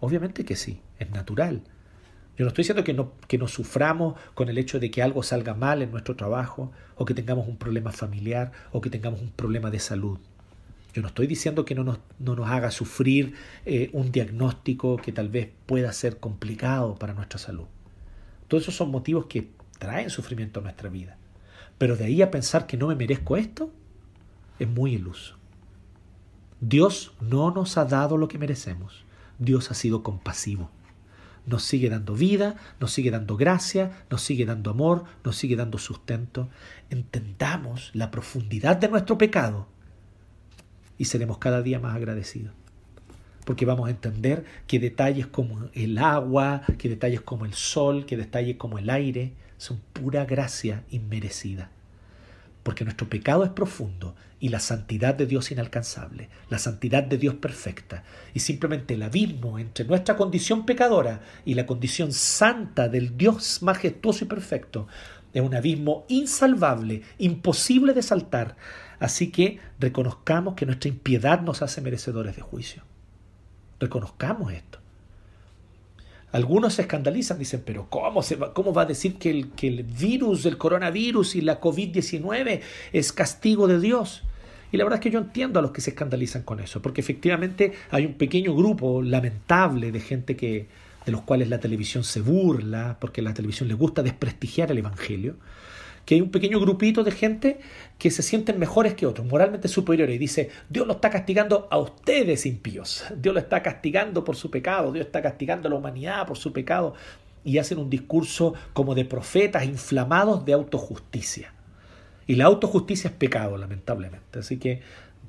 [0.00, 1.62] Obviamente que sí, es natural.
[2.36, 5.54] Yo no estoy diciendo que no, que suframos con el hecho de que algo salga
[5.54, 9.70] mal en nuestro trabajo, o que tengamos un problema familiar, o que tengamos un problema
[9.70, 10.18] de salud.
[10.94, 13.34] Yo no estoy diciendo que no nos, no nos haga sufrir
[13.66, 17.66] eh, un diagnóstico que tal vez pueda ser complicado para nuestra salud.
[18.48, 21.18] Todos esos son motivos que traen sufrimiento a nuestra vida.
[21.76, 23.70] Pero de ahí a pensar que no me merezco esto,
[24.58, 25.36] es muy iluso.
[26.60, 29.04] Dios no nos ha dado lo que merecemos.
[29.38, 30.70] Dios ha sido compasivo
[31.46, 35.78] nos sigue dando vida, nos sigue dando gracia, nos sigue dando amor, nos sigue dando
[35.78, 36.48] sustento.
[36.90, 39.66] Entendamos la profundidad de nuestro pecado
[40.98, 42.52] y seremos cada día más agradecidos.
[43.44, 48.16] Porque vamos a entender que detalles como el agua, que detalles como el sol, que
[48.16, 51.70] detalles como el aire son pura gracia inmerecida
[52.62, 57.34] porque nuestro pecado es profundo y la santidad de Dios inalcanzable, la santidad de Dios
[57.36, 58.02] perfecta,
[58.34, 64.24] y simplemente el abismo entre nuestra condición pecadora y la condición santa del Dios majestuoso
[64.24, 64.88] y perfecto
[65.32, 68.56] es un abismo insalvable, imposible de saltar.
[68.98, 72.82] Así que reconozcamos que nuestra impiedad nos hace merecedores de juicio.
[73.80, 74.81] Reconozcamos esto.
[76.32, 79.68] Algunos se escandalizan, dicen, pero ¿cómo, se va, cómo va a decir que el, que
[79.68, 82.60] el virus, el coronavirus y la COVID-19
[82.92, 84.22] es castigo de Dios?
[84.72, 87.02] Y la verdad es que yo entiendo a los que se escandalizan con eso, porque
[87.02, 90.66] efectivamente hay un pequeño grupo lamentable de gente que,
[91.04, 95.36] de los cuales la televisión se burla, porque la televisión le gusta desprestigiar el Evangelio,
[96.04, 97.60] que hay un pequeño grupito de gente
[97.98, 101.78] que se sienten mejores que otros, moralmente superiores, y dice, Dios lo está castigando a
[101.78, 106.26] ustedes impíos, Dios lo está castigando por su pecado, Dios está castigando a la humanidad
[106.26, 106.94] por su pecado,
[107.44, 111.52] y hacen un discurso como de profetas inflamados de autojusticia.
[112.26, 114.38] Y la autojusticia es pecado, lamentablemente.
[114.38, 114.80] Así que,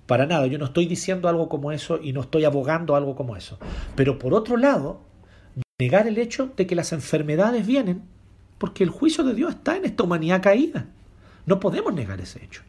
[0.05, 3.36] para nada, yo no estoy diciendo algo como eso y no estoy abogando algo como
[3.36, 3.57] eso.
[3.95, 5.01] Pero por otro lado,
[5.80, 8.03] negar el hecho de que las enfermedades vienen
[8.64, 10.86] porque el juicio de Dios está en esta humanidad caída.
[11.45, 12.61] No podemos negar ese hecho.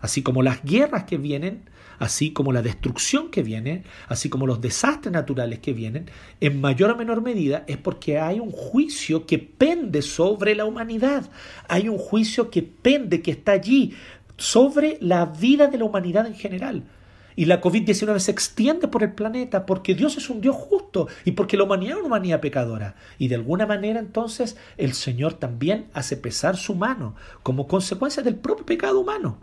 [0.00, 1.64] Así como las guerras que vienen,
[1.98, 6.10] así como la destrucción que viene, así como los desastres naturales que vienen,
[6.40, 11.30] en mayor o menor medida es porque hay un juicio que pende sobre la humanidad.
[11.68, 13.92] Hay un juicio que pende, que está allí,
[14.38, 16.84] sobre la vida de la humanidad en general.
[17.40, 21.30] Y la COVID-19 se extiende por el planeta porque Dios es un Dios justo y
[21.30, 22.96] porque la humanidad es una humanidad pecadora.
[23.16, 28.34] Y de alguna manera entonces el Señor también hace pesar su mano como consecuencia del
[28.34, 29.38] propio pecado humano.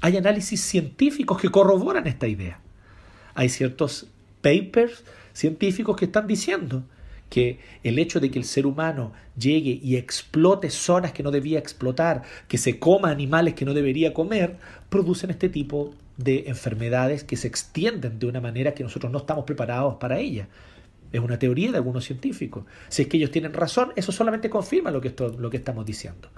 [0.00, 2.58] Hay análisis científicos que corroboran esta idea.
[3.36, 4.08] Hay ciertos
[4.42, 6.82] papers científicos que están diciendo
[7.28, 11.60] que el hecho de que el ser humano llegue y explote zonas que no debía
[11.60, 14.56] explotar, que se coma animales que no debería comer,
[14.88, 19.44] producen este tipo de enfermedades que se extienden de una manera que nosotros no estamos
[19.44, 20.48] preparados para ella.
[21.12, 22.64] Es una teoría de algunos científicos.
[22.88, 26.28] Si es que ellos tienen razón, eso solamente confirma lo que, lo que estamos diciendo.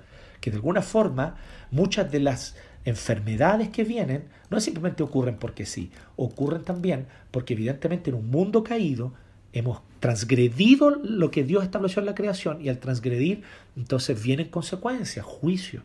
[0.41, 1.37] Que de alguna forma
[1.71, 8.11] muchas de las enfermedades que vienen no simplemente ocurren porque sí, ocurren también porque evidentemente
[8.11, 9.13] en un mundo caído
[9.53, 13.43] hemos transgredido lo que Dios estableció en la creación y al transgredir
[13.77, 15.83] entonces vienen consecuencias, juicio.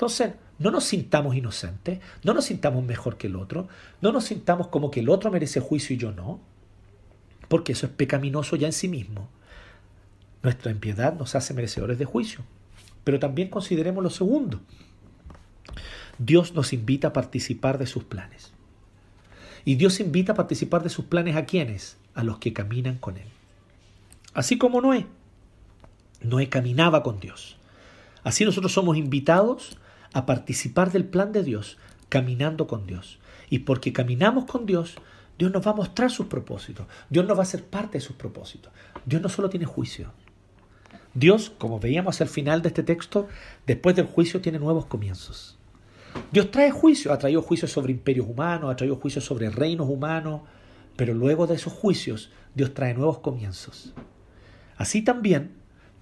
[0.00, 3.68] Entonces, no nos sintamos inocentes, no nos sintamos mejor que el otro,
[4.00, 6.40] no nos sintamos como que el otro merece juicio y yo no,
[7.48, 9.28] porque eso es pecaminoso ya en sí mismo.
[10.42, 12.40] Nuestra impiedad nos hace merecedores de juicio.
[13.04, 14.62] Pero también consideremos lo segundo.
[16.16, 18.54] Dios nos invita a participar de sus planes.
[19.66, 21.98] Y Dios invita a participar de sus planes a quienes?
[22.14, 23.28] A los que caminan con Él.
[24.32, 25.04] Así como Noé.
[26.22, 27.58] Noé caminaba con Dios.
[28.22, 29.76] Así nosotros somos invitados
[30.12, 33.18] a participar del plan de Dios, caminando con Dios.
[33.48, 34.96] Y porque caminamos con Dios,
[35.38, 36.86] Dios nos va a mostrar sus propósitos.
[37.08, 38.72] Dios nos va a hacer parte de sus propósitos.
[39.06, 40.12] Dios no solo tiene juicio.
[41.14, 43.26] Dios, como veíamos al final de este texto,
[43.66, 45.58] después del juicio tiene nuevos comienzos.
[46.32, 50.42] Dios trae juicio, ha traído juicios sobre imperios humanos, ha traído juicios sobre reinos humanos,
[50.96, 53.94] pero luego de esos juicios Dios trae nuevos comienzos.
[54.76, 55.52] Así también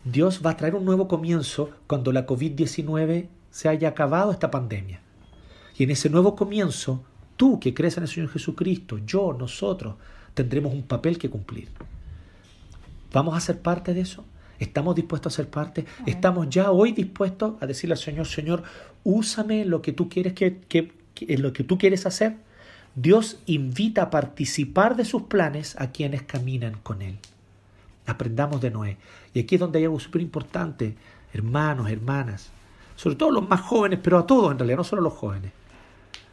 [0.05, 5.01] Dios va a traer un nuevo comienzo cuando la COVID-19 se haya acabado esta pandemia.
[5.77, 7.05] Y en ese nuevo comienzo,
[7.37, 9.95] tú que crees en el Señor Jesucristo, yo, nosotros,
[10.35, 11.69] tendremos un papel que cumplir.
[13.13, 14.25] ¿Vamos a ser parte de eso?
[14.59, 15.87] ¿Estamos dispuestos a ser parte?
[16.05, 18.63] ¿Estamos ya hoy dispuestos a decirle al Señor, Señor,
[19.05, 20.93] úsame lo que tú quieres que, que,
[21.39, 22.37] lo que tú quieres hacer?
[22.95, 27.19] Dios invita a participar de sus planes a quienes caminan con Él.
[28.07, 28.97] Aprendamos de Noé.
[29.33, 30.97] Y aquí es donde hay algo súper importante,
[31.33, 32.51] hermanos, hermanas,
[32.99, 35.53] sobre todo los más jóvenes, pero a todos en realidad, no solo los jóvenes.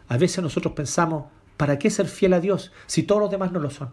[0.08, 1.26] A veces nosotros pensamos,
[1.58, 3.92] ¿para qué ser fiel a Dios si todos los demás no lo son?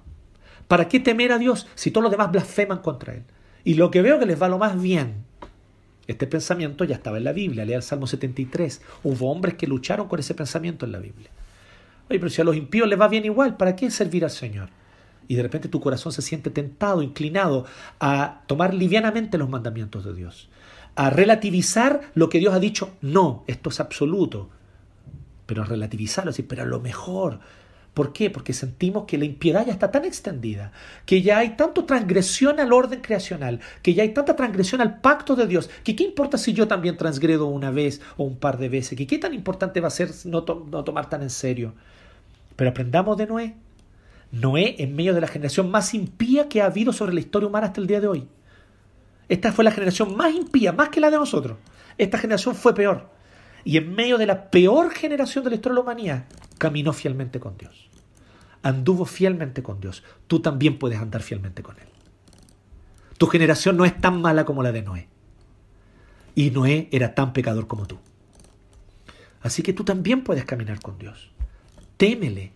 [0.69, 3.25] ¿Para qué temer a Dios si todos los demás blasfeman contra Él?
[3.63, 5.27] Y lo que veo que les va lo más bien.
[6.07, 8.81] Este pensamiento ya estaba en la Biblia, lea el Salmo 73.
[9.05, 11.29] Hubo hombres que lucharon con ese pensamiento en la Biblia.
[12.09, 14.71] Oye, pero si a los impíos les va bien igual, ¿para qué servir al Señor?
[15.29, 17.67] Y de repente tu corazón se siente tentado, inclinado
[18.01, 20.49] a tomar livianamente los mandamientos de Dios,
[20.95, 22.97] a relativizar lo que Dios ha dicho.
[23.01, 24.51] No, esto es absoluto.
[25.47, 27.41] Pero relativizarlo, decir, pero a lo mejor
[27.95, 28.31] ¿Por qué?
[28.31, 30.73] Porque sentimos que la impiedad ya está tan extendida,
[31.05, 35.37] que ya hay tanta transgresión al orden creacional, que ya hay tanta transgresión al pacto
[35.37, 38.71] de Dios, que qué importa si yo también transgredo una vez o un par de
[38.71, 41.75] veces, que qué tan importante va a ser no tomar tan en serio.
[42.57, 43.55] Pero aprendamos de Noé.
[44.31, 47.67] Noé en medio de la generación más impía que ha habido sobre la historia humana
[47.67, 48.27] hasta el día de hoy.
[49.33, 51.57] Esta fue la generación más impía, más que la de nosotros.
[51.97, 53.09] Esta generación fue peor.
[53.65, 56.25] Y en medio de la peor generación de la historia de la humanidad,
[56.59, 57.89] caminó fielmente con Dios.
[58.63, 60.05] Anduvo fielmente con Dios.
[60.27, 61.89] Tú también puedes andar fielmente con Él.
[63.17, 65.09] Tu generación no es tan mala como la de Noé.
[66.35, 68.01] Y Noé era tan pecador como tú.
[69.41, 71.31] Así que tú también puedes caminar con Dios.
[71.97, 72.53] Témele,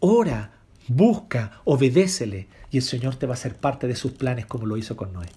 [0.00, 0.52] ora,
[0.88, 4.78] busca, obedécele y el Señor te va a hacer parte de sus planes como lo
[4.78, 5.28] hizo con Noé.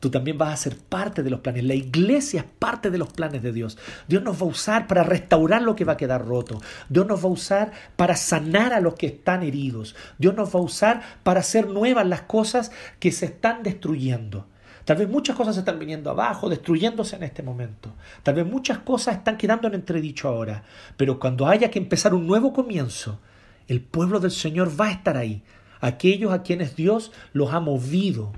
[0.00, 1.64] Tú también vas a ser parte de los planes.
[1.64, 3.76] La iglesia es parte de los planes de Dios.
[4.08, 6.58] Dios nos va a usar para restaurar lo que va a quedar roto.
[6.88, 9.94] Dios nos va a usar para sanar a los que están heridos.
[10.18, 14.46] Dios nos va a usar para hacer nuevas las cosas que se están destruyendo.
[14.86, 17.92] Tal vez muchas cosas se están viniendo abajo, destruyéndose en este momento.
[18.22, 20.64] Tal vez muchas cosas están quedando en entredicho ahora.
[20.96, 23.20] Pero cuando haya que empezar un nuevo comienzo,
[23.68, 25.42] el pueblo del Señor va a estar ahí.
[25.80, 28.32] Aquellos a quienes Dios los ha movido.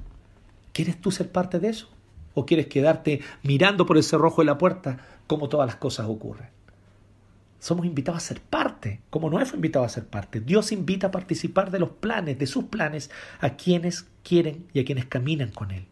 [0.72, 1.88] ¿Quieres tú ser parte de eso?
[2.34, 6.48] ¿O quieres quedarte mirando por el cerrojo de la puerta cómo todas las cosas ocurren?
[7.58, 10.40] Somos invitados a ser parte, como no fue invitado a ser parte.
[10.40, 13.10] Dios invita a participar de los planes, de sus planes,
[13.40, 15.86] a quienes quieren y a quienes caminan con Él.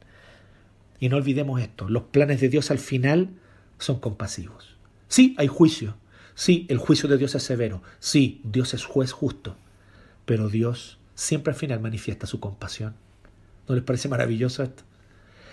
[0.98, 3.30] Y no olvidemos esto, los planes de Dios al final
[3.78, 4.76] son compasivos.
[5.08, 5.96] Sí, hay juicio.
[6.34, 7.82] Sí, el juicio de Dios es severo.
[7.98, 9.56] Sí, Dios es juez justo.
[10.24, 12.94] Pero Dios siempre al final manifiesta su compasión.
[13.70, 14.82] ¿No les parece maravilloso esto?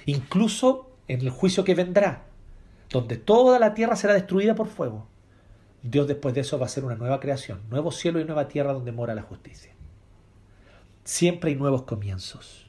[0.08, 2.26] Incluso en el juicio que vendrá,
[2.90, 5.08] donde toda la tierra será destruida por fuego,
[5.84, 8.74] Dios después de eso va a hacer una nueva creación, nuevo cielo y nueva tierra
[8.74, 9.72] donde mora la justicia.
[11.04, 12.66] Siempre hay nuevos comienzos.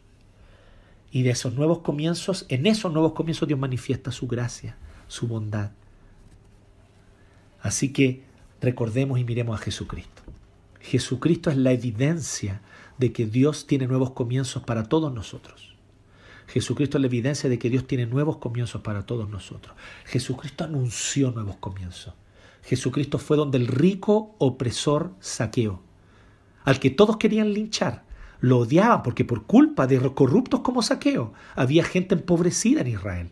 [1.10, 4.76] Y de esos nuevos comienzos, en esos nuevos comienzos Dios manifiesta su gracia,
[5.06, 5.70] su bondad.
[7.62, 8.22] Así que
[8.60, 10.20] recordemos y miremos a Jesucristo.
[10.80, 12.60] Jesucristo es la evidencia
[12.98, 15.74] de que Dios tiene nuevos comienzos para todos nosotros.
[16.46, 19.76] Jesucristo es la evidencia de que Dios tiene nuevos comienzos para todos nosotros.
[20.06, 22.14] Jesucristo anunció nuevos comienzos.
[22.62, 25.82] Jesucristo fue donde el rico opresor saqueó,
[26.64, 28.04] al que todos querían linchar,
[28.40, 33.30] lo odiaban porque por culpa de corruptos como Saqueo había gente empobrecida en Israel.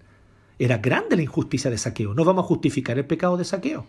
[0.58, 2.14] Era grande la injusticia de Saqueo.
[2.14, 3.86] No vamos a justificar el pecado de Saqueo.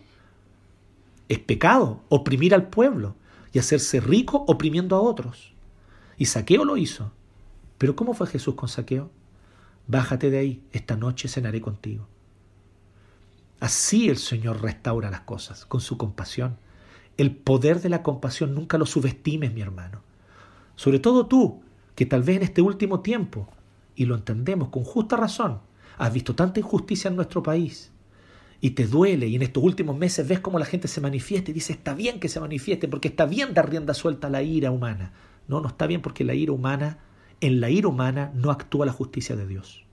[1.28, 3.16] Es pecado oprimir al pueblo
[3.52, 5.52] y hacerse rico oprimiendo a otros.
[6.18, 7.12] Y Saqueo lo hizo.
[7.78, 9.10] Pero ¿cómo fue Jesús con Saqueo?
[9.86, 12.06] Bájate de ahí, esta noche cenaré contigo.
[13.60, 16.58] Así el Señor restaura las cosas, con su compasión.
[17.16, 20.02] El poder de la compasión nunca lo subestimes, mi hermano.
[20.76, 21.62] Sobre todo tú,
[21.94, 23.48] que tal vez en este último tiempo,
[23.96, 25.60] y lo entendemos con justa razón,
[25.96, 27.90] has visto tanta injusticia en nuestro país
[28.60, 31.54] y te duele y en estos últimos meses ves cómo la gente se manifiesta y
[31.54, 34.70] dice está bien que se manifieste porque está bien dar rienda suelta a la ira
[34.70, 35.12] humana.
[35.48, 36.98] No, no está bien porque la ira humana,
[37.40, 39.84] en la ira humana no actúa la justicia de Dios.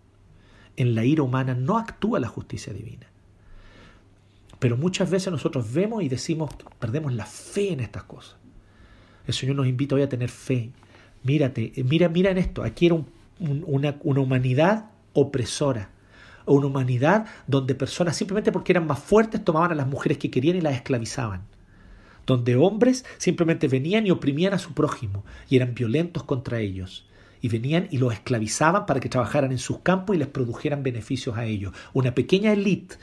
[0.75, 3.07] En la ira humana no actúa la justicia divina.
[4.59, 8.35] Pero muchas veces nosotros vemos y decimos, perdemos la fe en estas cosas.
[9.25, 10.71] El Señor nos invita hoy a tener fe.
[11.23, 12.63] Mírate, mira, mira en esto.
[12.63, 12.97] Aquí era
[13.39, 15.89] una, una humanidad opresora.
[16.45, 20.57] Una humanidad donde personas simplemente porque eran más fuertes tomaban a las mujeres que querían
[20.57, 21.41] y las esclavizaban.
[22.25, 27.07] Donde hombres simplemente venían y oprimían a su prójimo y eran violentos contra ellos.
[27.41, 31.37] Y venían y los esclavizaban para que trabajaran en sus campos y les produjeran beneficios
[31.37, 31.73] a ellos.
[31.93, 32.95] Una pequeña élite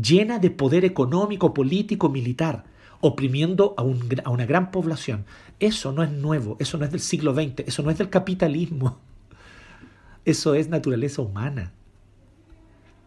[0.00, 2.64] llena de poder económico, político, militar,
[3.00, 5.24] oprimiendo a, a una gran población.
[5.60, 8.98] Eso no es nuevo, eso no es del siglo XX, eso no es del capitalismo.
[10.24, 11.74] Eso es naturaleza humana.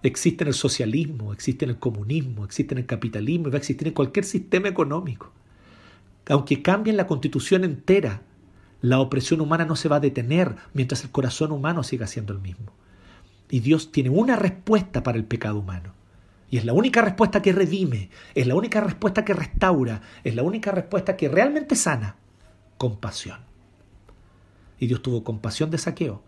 [0.04, 3.58] Existe en el socialismo, existe en el comunismo, existe en el capitalismo y va a
[3.58, 5.34] existir en cualquier sistema económico.
[6.30, 8.22] Aunque cambien la constitución entera,
[8.82, 12.40] la opresión humana no se va a detener mientras el corazón humano siga siendo el
[12.40, 12.74] mismo.
[13.50, 15.94] Y Dios tiene una respuesta para el pecado humano.
[16.50, 20.44] Y es la única respuesta que redime, es la única respuesta que restaura, es la
[20.44, 22.16] única respuesta que realmente sana.
[22.78, 23.40] Compasión.
[24.80, 26.24] Y Dios tuvo compasión de Saqueo.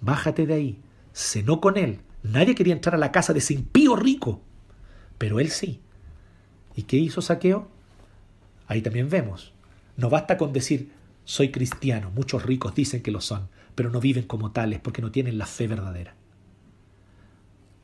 [0.00, 0.82] Bájate de ahí.
[1.12, 2.00] Cenó con él.
[2.22, 4.42] Nadie quería entrar a la casa de ese impío rico.
[5.18, 5.80] Pero él sí.
[6.76, 7.68] ¿Y qué hizo Saqueo?
[8.66, 9.52] Ahí también vemos.
[9.96, 10.90] No basta con decir,
[11.24, 12.10] soy cristiano.
[12.14, 15.46] Muchos ricos dicen que lo son, pero no viven como tales porque no tienen la
[15.46, 16.14] fe verdadera.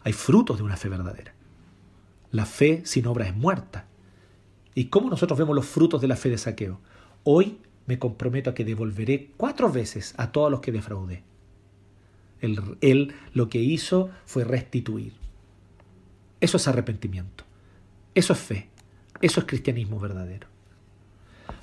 [0.03, 1.35] Hay frutos de una fe verdadera.
[2.31, 3.87] La fe sin obra es muerta.
[4.74, 6.81] ¿Y cómo nosotros vemos los frutos de la fe de saqueo?
[7.24, 11.22] Hoy me comprometo a que devolveré cuatro veces a todos los que defraudé.
[12.41, 15.12] Él, él lo que hizo fue restituir.
[16.41, 17.45] Eso es arrepentimiento.
[18.14, 18.68] Eso es fe.
[19.20, 20.49] Eso es cristianismo verdadero.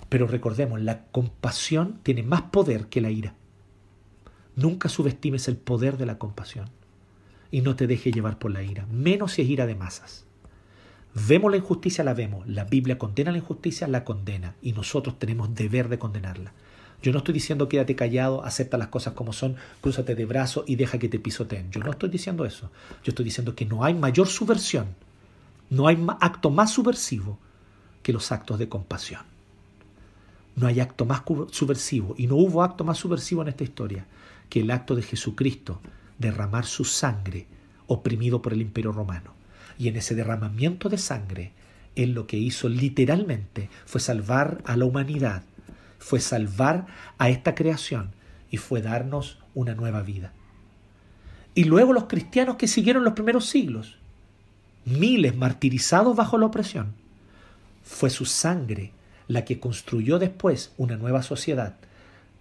[0.09, 3.35] Pero recordemos, la compasión tiene más poder que la ira.
[4.55, 6.69] Nunca subestimes el poder de la compasión
[7.51, 10.25] y no te dejes llevar por la ira, menos si es ira de masas.
[11.27, 12.47] Vemos la injusticia, la vemos.
[12.47, 14.53] La Biblia condena la injusticia, la condena.
[14.61, 16.53] Y nosotros tenemos deber de condenarla.
[17.01, 20.75] Yo no estoy diciendo quédate callado, acepta las cosas como son, crúzate de brazo y
[20.75, 21.71] deja que te pisoteen.
[21.71, 22.69] Yo no estoy diciendo eso.
[23.03, 24.95] Yo estoy diciendo que no hay mayor subversión,
[25.69, 27.39] no hay acto más subversivo
[28.03, 29.21] que los actos de compasión.
[30.57, 34.07] No hay acto más subversivo y no hubo acto más subversivo en esta historia
[34.49, 35.79] que el acto de Jesucristo
[36.17, 37.45] derramar su sangre
[37.85, 39.33] oprimido por el imperio romano.
[39.77, 41.51] Y en ese derramamiento de sangre,
[41.95, 45.43] Él lo que hizo literalmente fue salvar a la humanidad,
[45.99, 46.87] fue salvar
[47.19, 48.09] a esta creación
[48.49, 50.33] y fue darnos una nueva vida.
[51.53, 53.99] Y luego los cristianos que siguieron los primeros siglos,
[54.85, 56.95] miles martirizados bajo la opresión.
[57.83, 58.96] Fue su sangre
[59.27, 61.75] la que construyó después una nueva sociedad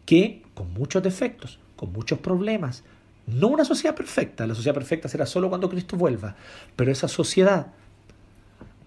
[0.04, 2.84] que, con muchos defectos, con muchos problemas,
[3.26, 6.36] no una sociedad perfecta, la sociedad perfecta será solo cuando Cristo vuelva,
[6.76, 7.72] pero esa sociedad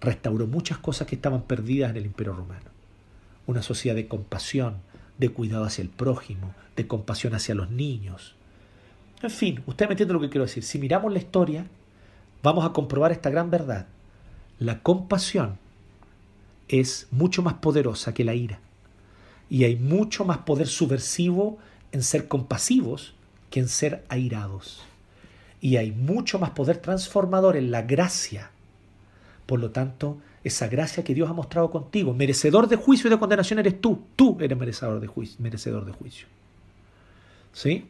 [0.00, 2.70] restauró muchas cosas que estaban perdidas en el imperio romano.
[3.46, 4.78] Una sociedad de compasión,
[5.18, 8.34] de cuidado hacia el prójimo, de compasión hacia los niños.
[9.22, 10.62] En fin, usted me entiende lo que quiero decir.
[10.62, 11.66] Si miramos la historia,
[12.42, 13.86] vamos a comprobar esta gran verdad.
[14.58, 15.58] La compasión
[16.70, 18.60] es mucho más poderosa que la ira.
[19.48, 21.58] Y hay mucho más poder subversivo
[21.90, 23.14] en ser compasivos
[23.50, 24.82] que en ser airados.
[25.60, 28.52] Y hay mucho más poder transformador en la gracia.
[29.46, 33.18] Por lo tanto, esa gracia que Dios ha mostrado contigo, merecedor de juicio y de
[33.18, 34.04] condenación eres tú.
[34.14, 35.36] Tú eres merecedor de juicio.
[35.40, 36.28] Merecedor de juicio.
[37.52, 37.88] ¿Sí?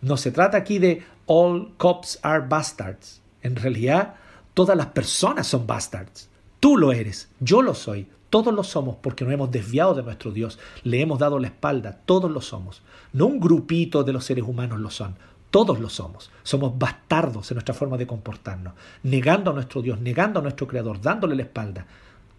[0.00, 3.20] No se trata aquí de all cops are bastards.
[3.42, 4.14] En realidad,
[4.54, 6.28] todas las personas son bastards.
[6.60, 10.32] Tú lo eres, yo lo soy, todos lo somos porque nos hemos desviado de nuestro
[10.32, 12.82] Dios, le hemos dado la espalda, todos lo somos.
[13.12, 15.14] No un grupito de los seres humanos lo son,
[15.50, 16.30] todos lo somos.
[16.42, 21.00] Somos bastardos en nuestra forma de comportarnos, negando a nuestro Dios, negando a nuestro Creador,
[21.00, 21.86] dándole la espalda.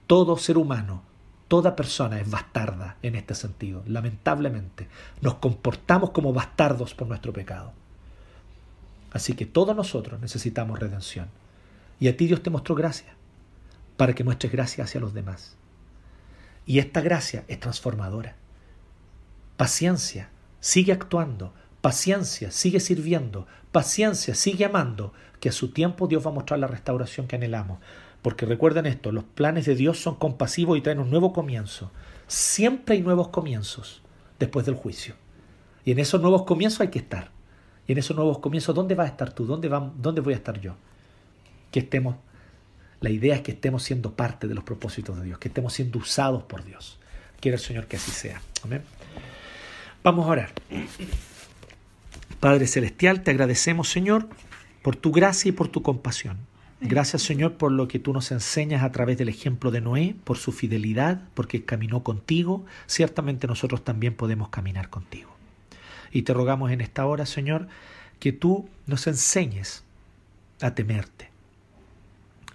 [0.06, 1.02] Todo ser humano,
[1.48, 4.90] toda persona es bastarda en este sentido, lamentablemente.
[5.22, 7.72] Nos comportamos como bastardos por nuestro pecado.
[9.12, 11.30] Así que todos nosotros necesitamos redención.
[12.00, 13.16] Y a ti Dios te mostró gracia
[14.00, 15.58] para que muestres gracia hacia los demás.
[16.66, 18.38] Y esta gracia es transformadora.
[19.58, 20.30] Paciencia,
[20.62, 21.54] sigue actuando.
[21.82, 23.46] Paciencia, sigue sirviendo.
[23.74, 25.12] Paciencia, sigue amando.
[25.42, 27.80] Que a su tiempo Dios va a mostrar la restauración que anhelamos.
[28.22, 31.92] Porque recuerden esto, los planes de Dios son compasivos y traen un nuevo comienzo.
[32.26, 34.02] Siempre hay nuevos comienzos
[34.40, 35.16] después del juicio.
[35.84, 37.32] Y en esos nuevos comienzos hay que estar.
[37.86, 39.46] Y en esos nuevos comienzos, ¿dónde vas a estar tú?
[39.46, 40.78] ¿Dónde, ¿Dónde voy a estar yo?
[41.70, 42.16] Que estemos
[43.02, 46.00] la idea es que estemos siendo parte de los propósitos de Dios, que estemos siendo
[46.00, 47.00] usados por Dios.
[47.40, 48.42] Quiere el Señor que así sea.
[48.64, 48.82] Amén.
[50.04, 50.54] Vamos a orar.
[52.40, 54.28] Padre Celestial, te agradecemos, Señor,
[54.82, 56.38] por tu gracia y por tu compasión.
[56.82, 60.38] Gracias, Señor, por lo que tú nos enseñas a través del ejemplo de Noé, por
[60.38, 62.66] su fidelidad, porque caminó contigo.
[62.88, 65.36] Ciertamente nosotros también podemos caminar contigo.
[66.12, 67.68] Y te rogamos en esta hora, Señor,
[68.20, 69.84] que tú nos enseñes
[70.62, 71.29] a temerte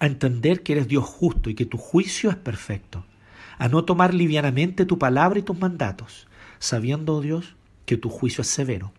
[0.04, 3.04] a entender que eres Dios justo y que tu juicio es perfecto,
[3.58, 6.28] a no tomar livianamente tu palabra y tus mandatos,
[6.58, 8.92] sabiendo, oh Dios, que tu juicio es severo.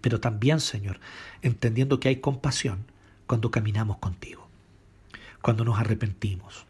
[0.00, 1.00] Pero también, Señor,
[1.42, 2.86] entendiendo que hay compasión
[3.26, 4.48] cuando caminamos contigo,
[5.40, 6.66] cuando nos arrepentimos,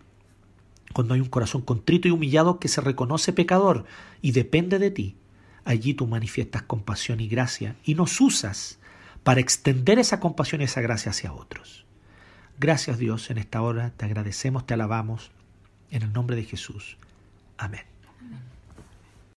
[0.92, 3.84] cuando hay un corazón contrito y humillado que se reconoce pecador
[4.22, 5.16] y depende de ti,
[5.64, 8.78] allí tú manifiestas compasión y gracia y nos usas
[9.24, 11.84] para extender esa compasión y esa gracia hacia otros.
[12.59, 15.32] Gracias Dios en esta hora, te agradecemos, te alabamos,
[15.90, 16.98] en el nombre de Jesús.
[17.59, 17.93] Amén.